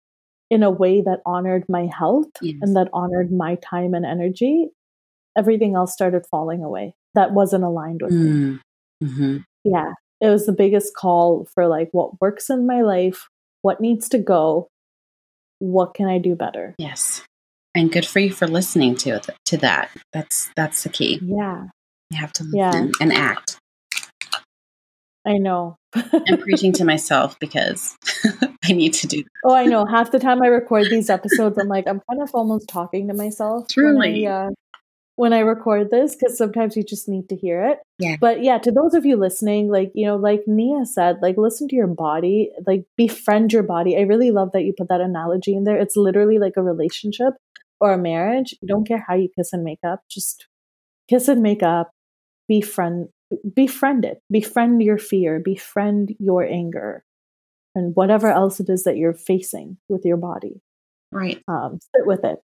[0.50, 2.56] in a way that honored my health Yes.
[2.60, 4.68] and that honored my time and energy,
[5.36, 8.58] everything else started falling away that wasn't aligned with me.
[9.02, 9.36] Mm-hmm.
[9.64, 9.92] Yeah.
[10.20, 13.28] It was the biggest call for like what works in my life,
[13.62, 14.68] what needs to go,
[15.58, 16.74] what can I do better?
[16.78, 17.22] Yes.
[17.74, 19.90] And good for you for listening to to that.
[20.12, 21.18] That's that's the key.
[21.22, 21.66] Yeah,
[22.10, 22.90] You have to listen Yeah.
[23.00, 23.58] and act.
[25.26, 25.76] I know.
[25.94, 27.96] I'm preaching to myself because
[28.64, 29.28] I need to do that.
[29.44, 29.84] oh, I know.
[29.86, 33.14] Half the time I record these episodes, I'm like, I'm kind of almost talking to
[33.14, 33.68] myself.
[33.68, 34.26] Truly.
[34.26, 34.50] I, uh,
[35.22, 37.78] when I record this, because sometimes you just need to hear it.
[38.00, 38.16] Yeah.
[38.20, 41.68] But yeah, to those of you listening, like, you know, like Nia said, like, listen
[41.68, 43.96] to your body, like, befriend your body.
[43.96, 45.78] I really love that you put that analogy in there.
[45.78, 47.34] It's literally like a relationship
[47.80, 48.52] or a marriage.
[48.60, 50.48] You don't care how you kiss and make up, just
[51.08, 51.92] kiss and make up,
[52.48, 53.06] befriend,
[53.54, 57.04] befriend it, befriend your fear, befriend your anger,
[57.76, 60.62] and whatever else it is that you're facing with your body.
[61.12, 61.40] Right.
[61.46, 62.40] Um, sit with it.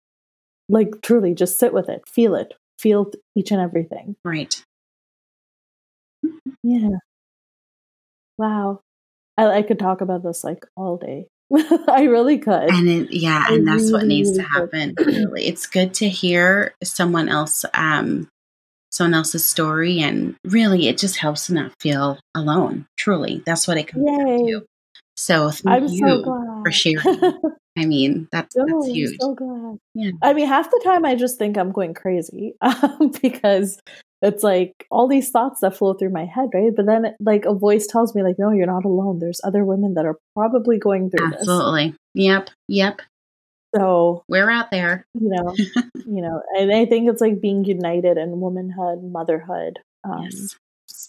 [0.68, 4.16] Like, truly, just sit with it, feel it, feel each and everything.
[4.24, 4.62] Right.
[6.64, 6.98] Yeah.
[8.38, 8.82] Wow.
[9.38, 11.28] I, I could talk about this like all day.
[11.88, 12.72] I really could.
[12.72, 14.96] And it, yeah, I and that's what needs to really happen.
[15.06, 18.28] Really, it's good to hear someone else, um,
[18.92, 22.88] someone else's story, and really, it just helps to not feel alone.
[22.98, 24.66] Truly, that's what it comes down to.
[25.16, 26.64] So thank I'm you so glad.
[26.64, 27.22] for sharing.
[27.78, 29.18] I mean, that's No, that's huge.
[29.20, 29.78] so glad.
[29.94, 30.12] Yeah.
[30.22, 33.80] I mean, half the time I just think I'm going crazy um, because
[34.22, 36.74] it's like all these thoughts that flow through my head, right?
[36.76, 39.20] But then, like, a voice tells me, like, no, you're not alone.
[39.20, 41.96] There's other women that are probably going through Absolutely.
[42.14, 42.50] Yep.
[42.70, 43.02] Yep.
[43.76, 45.06] So, We're out there.
[45.14, 45.54] you know,
[46.06, 50.56] you know, and I think it's like being united in womanhood, motherhood, um, yes.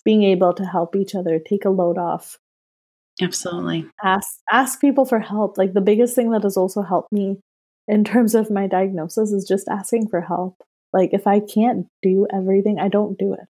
[0.04, 2.38] being able to help each other, take a load off,
[3.20, 3.86] Absolutely.
[4.02, 5.56] ask ask people for help.
[5.56, 7.38] Like the biggest thing that has also helped me
[7.88, 10.56] in terms of my diagnosis is just asking for help.
[10.92, 13.46] Like if I can't do everything, I don't do it.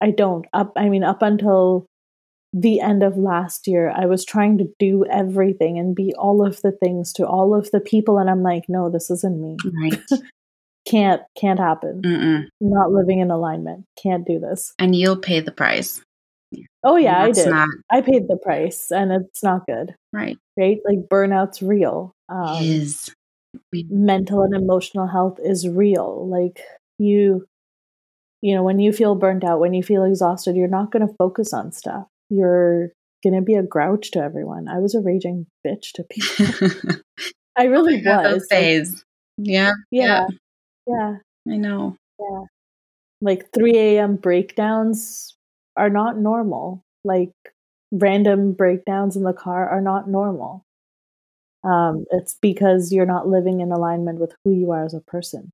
[0.00, 0.46] I don't.
[0.52, 1.86] Up I mean up until
[2.52, 6.60] the end of last year, I was trying to do everything and be all of
[6.62, 9.56] the things to all of the people and I'm like, no, this isn't me.
[9.82, 10.00] Right.
[10.86, 12.02] Can't can't happen.
[12.02, 12.44] Mm-mm.
[12.60, 13.86] Not living in alignment.
[14.02, 14.74] Can't do this.
[14.78, 16.03] And you'll pay the price.
[16.84, 17.48] Oh yeah, I did.
[17.48, 19.94] Not I paid the price and it's not good.
[20.12, 20.36] right.
[20.56, 20.78] Right?
[20.84, 22.14] Like burnout's real.
[22.28, 23.10] Um Is
[23.88, 26.60] mental and emotional health is real like
[26.98, 27.46] you
[28.42, 31.14] you know when you feel burnt out when you feel exhausted you're not going to
[31.18, 32.90] focus on stuff you're
[33.22, 36.96] going to be a grouch to everyone i was a raging bitch to people
[37.56, 39.04] i really those was like, days.
[39.36, 39.70] yeah.
[39.92, 40.26] yeah
[40.88, 41.16] yeah
[41.50, 41.96] I know.
[42.18, 42.44] Yeah.
[43.20, 45.36] Like 3 a.m breakdowns
[45.76, 47.32] are not normal like
[47.92, 50.62] random breakdowns in the car are not normal
[51.64, 55.50] um, it's because you're not living in alignment with who you are as a person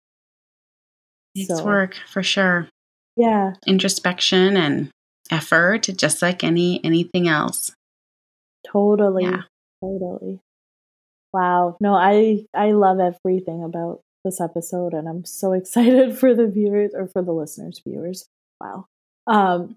[1.34, 2.68] It's So- work for sure.
[3.16, 4.90] yeah Introspection and
[5.30, 7.70] effort, just like any anything else.
[8.66, 9.24] Totally.
[9.24, 9.42] Yeah.
[9.82, 10.40] Totally.
[11.32, 11.76] Wow.
[11.80, 16.92] No, I I love everything about this episode and I'm so excited for the viewers
[16.94, 18.26] or for the listeners viewers.
[18.60, 18.86] Wow.
[19.26, 19.76] Um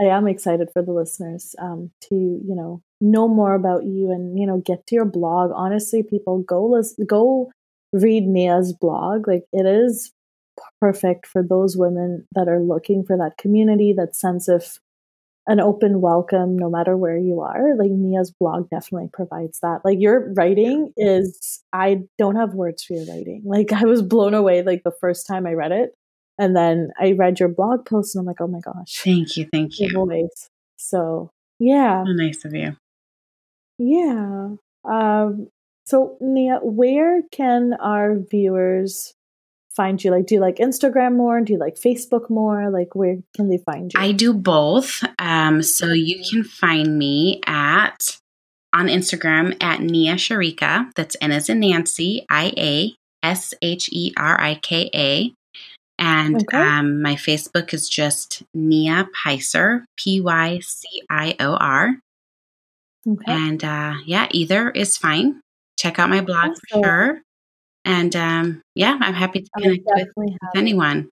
[0.00, 4.38] I am excited for the listeners um to, you know, know more about you and,
[4.38, 5.50] you know, get to your blog.
[5.54, 7.50] Honestly, people go listen, go
[7.92, 9.26] read Nia's blog.
[9.28, 10.12] Like it is
[10.80, 14.78] perfect for those women that are looking for that community, that sense of
[15.48, 17.76] an open welcome no matter where you are.
[17.76, 19.80] Like Nia's blog definitely provides that.
[19.84, 23.42] Like your writing is I don't have words for your writing.
[23.44, 25.94] Like I was blown away like the first time I read it.
[26.38, 29.00] And then I read your blog post and I'm like, oh my gosh.
[29.02, 29.48] Thank you.
[29.50, 29.90] Thank you.
[29.92, 30.50] voice.
[30.76, 32.04] So yeah.
[32.04, 32.76] How nice of you.
[33.78, 34.50] Yeah.
[34.84, 35.48] Um
[35.84, 39.14] so Nia, where can our viewers
[39.74, 40.10] find you?
[40.10, 41.40] Like do you like Instagram more?
[41.40, 42.70] Do you like Facebook more?
[42.70, 44.00] Like where can they find you?
[44.00, 45.02] I do both.
[45.18, 48.18] Um, so you can find me at
[48.72, 50.90] on Instagram at Nia Sharika.
[50.94, 55.32] That's N as in Nancy, I A S H E R I K A.
[55.98, 56.58] And Okay.
[56.58, 61.96] um, my Facebook is just Nia Pycior, P Y C I O R.
[63.08, 63.32] Okay.
[63.32, 65.40] And uh, yeah, either is fine.
[65.78, 66.60] Check out my blog awesome.
[66.68, 67.22] for sure.
[67.84, 71.08] And um, yeah, I'm happy to connect with, with anyone.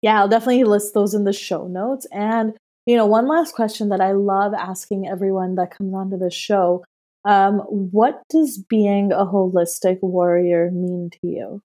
[0.00, 2.06] Yeah, I'll definitely list those in the show notes.
[2.10, 2.54] And,
[2.86, 6.84] you know, one last question that I love asking everyone that comes onto the show
[7.24, 11.62] um, what does being a holistic warrior mean to you?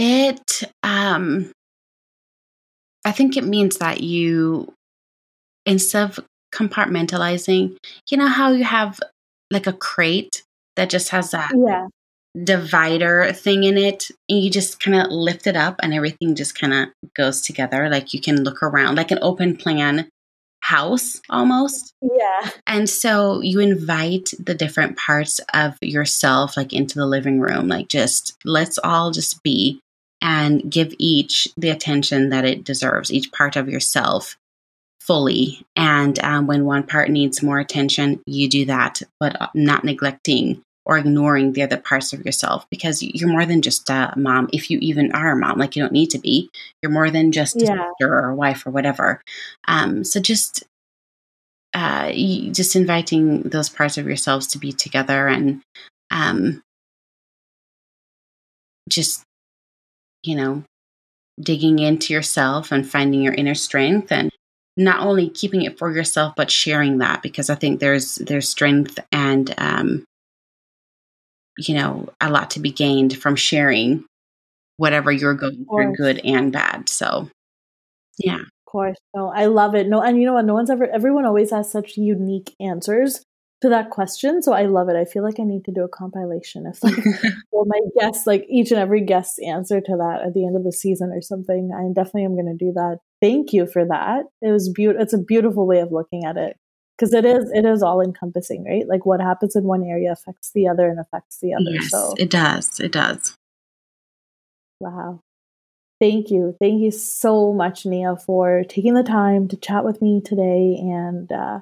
[0.00, 1.50] It, um,
[3.04, 4.72] I think it means that you,
[5.66, 7.76] instead of compartmentalizing,
[8.08, 9.00] you know how you have
[9.50, 10.44] like a crate
[10.76, 11.88] that just has that yeah.
[12.44, 14.08] divider thing in it?
[14.28, 17.88] And you just kind of lift it up and everything just kind of goes together
[17.88, 20.08] like you can look around like an open plan
[20.60, 21.92] house almost.
[22.00, 22.50] Yeah.
[22.68, 27.88] And so you invite the different parts of yourself like into the living room like
[27.88, 29.80] just let's all just be
[30.20, 34.36] and give each the attention that it deserves each part of yourself
[35.00, 39.84] fully and um, when one part needs more attention you do that but uh, not
[39.84, 44.48] neglecting or ignoring the other parts of yourself because you're more than just a mom.
[44.54, 46.48] If you even are a mom, like you don't need to be,
[46.82, 47.74] you're more than just yeah.
[47.74, 49.20] a sister or a wife or whatever.
[49.68, 50.64] Um, so just
[51.74, 55.60] uh, just inviting those parts of yourselves to be together and
[56.10, 56.62] um,
[58.88, 59.22] just
[60.22, 60.62] you know
[61.40, 64.30] digging into yourself and finding your inner strength and
[64.76, 68.98] not only keeping it for yourself but sharing that because i think there's there's strength
[69.12, 70.04] and um,
[71.58, 74.04] you know, a lot to be gained from sharing
[74.76, 76.88] whatever you're going through, good and bad.
[76.88, 77.28] So,
[78.16, 78.40] yeah.
[78.40, 78.96] Of course.
[79.14, 79.88] No, I love it.
[79.88, 80.44] No, and you know what?
[80.44, 83.22] No one's ever, everyone always has such unique answers
[83.60, 84.42] to that question.
[84.42, 84.96] So I love it.
[84.96, 86.94] I feel like I need to do a compilation of like
[87.52, 90.64] all my guests, like each and every guest's answer to that at the end of
[90.64, 91.70] the season or something.
[91.74, 92.98] I definitely am going to do that.
[93.20, 94.24] Thank you for that.
[94.42, 95.02] It was beautiful.
[95.02, 96.56] It's a beautiful way of looking at it
[96.96, 100.50] because it is it is all encompassing right like what happens in one area affects
[100.52, 103.36] the other and affects the other yes, so it does it does
[104.80, 105.20] wow
[106.00, 110.20] thank you thank you so much nia for taking the time to chat with me
[110.20, 111.60] today and uh,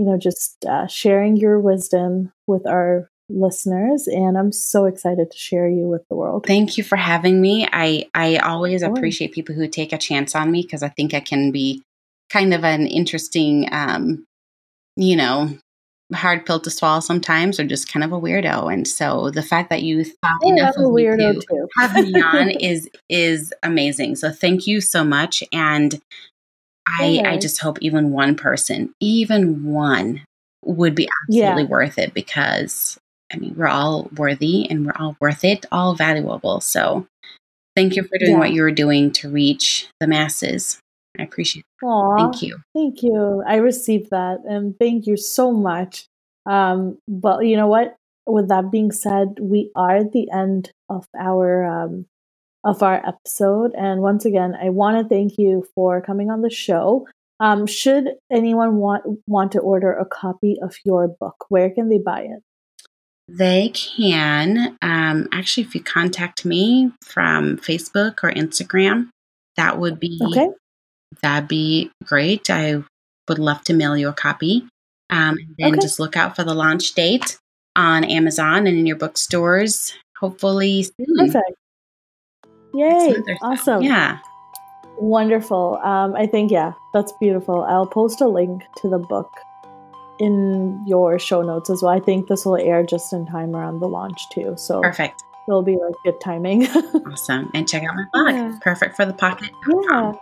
[0.00, 5.38] you know just uh, sharing your wisdom with our listeners and i'm so excited to
[5.38, 9.54] share you with the world thank you for having me i i always appreciate people
[9.54, 11.80] who take a chance on me because i think i can be
[12.28, 14.24] kind of an interesting um,
[14.96, 15.50] you know,
[16.12, 18.72] hard pill to swallow sometimes or just kind of a weirdo.
[18.72, 21.68] And so the fact that you thought enough of me to too.
[21.78, 24.16] have me on is is amazing.
[24.16, 25.42] So thank you so much.
[25.52, 26.00] And
[26.98, 30.22] I I just hope even one person, even one
[30.64, 31.68] would be absolutely yeah.
[31.68, 32.98] worth it because
[33.32, 36.60] I mean we're all worthy and we're all worth it, all valuable.
[36.60, 37.06] So
[37.76, 38.38] thank you for doing yeah.
[38.38, 40.78] what you were doing to reach the masses.
[41.18, 41.84] I appreciate it.
[41.84, 42.58] Aww, thank you.
[42.74, 43.42] Thank you.
[43.46, 46.06] I received that and thank you so much.
[46.46, 47.96] Um, but you know what?
[48.26, 52.06] With that being said, we are at the end of our um,
[52.64, 53.72] of our episode.
[53.76, 57.06] And once again, I want to thank you for coming on the show.
[57.38, 61.98] Um, should anyone want want to order a copy of your book, where can they
[61.98, 62.42] buy it?
[63.28, 69.08] They can um, actually, if you contact me from Facebook or Instagram,
[69.56, 70.48] that would be okay
[71.22, 72.50] that'd be great.
[72.50, 72.82] I
[73.28, 74.66] would love to mail you a copy.
[75.10, 75.80] Um, and then okay.
[75.80, 77.38] just look out for the launch date
[77.74, 81.16] on Amazon and in your bookstores, hopefully soon.
[81.16, 81.56] Perfect.
[82.74, 83.14] Yay.
[83.42, 83.82] Awesome.
[83.82, 84.18] Yeah.
[84.96, 85.78] Wonderful.
[85.82, 87.62] Um, I think, yeah, that's beautiful.
[87.62, 89.32] I'll post a link to the book
[90.18, 91.92] in your show notes as well.
[91.92, 94.54] I think this will air just in time around the launch too.
[94.56, 95.24] So perfect.
[95.48, 96.66] It'll be like good timing.
[97.10, 97.50] awesome.
[97.54, 98.34] And check out my blog.
[98.34, 98.58] Yeah.
[98.60, 99.50] Perfect for the pocket.
[99.68, 100.12] Yeah.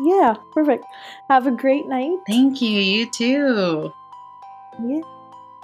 [0.00, 0.84] Yeah, perfect.
[1.30, 2.18] Have a great night.
[2.26, 2.80] Thank you.
[2.80, 3.92] You too.
[4.84, 5.00] Yeah.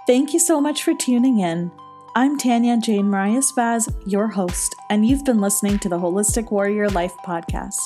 [0.07, 1.71] Thank you so much for tuning in.
[2.17, 6.89] I'm Tanya Jane Mariah Vaz, your host, and you've been listening to the Holistic Warrior
[6.89, 7.79] Life podcast.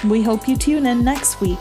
[0.05, 1.59] We hope you tune in next week.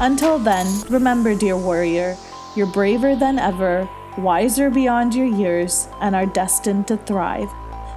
[0.00, 2.16] Until then, remember, dear warrior,
[2.56, 3.86] you're braver than ever,
[4.16, 7.50] wiser beyond your years, and are destined to thrive.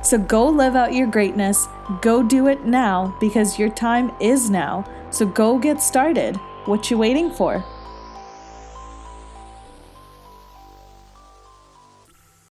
[0.07, 1.67] So go live out your greatness.
[1.99, 4.85] Go do it now because your time is now.
[5.09, 6.37] So go get started.
[6.63, 7.61] What you waiting for?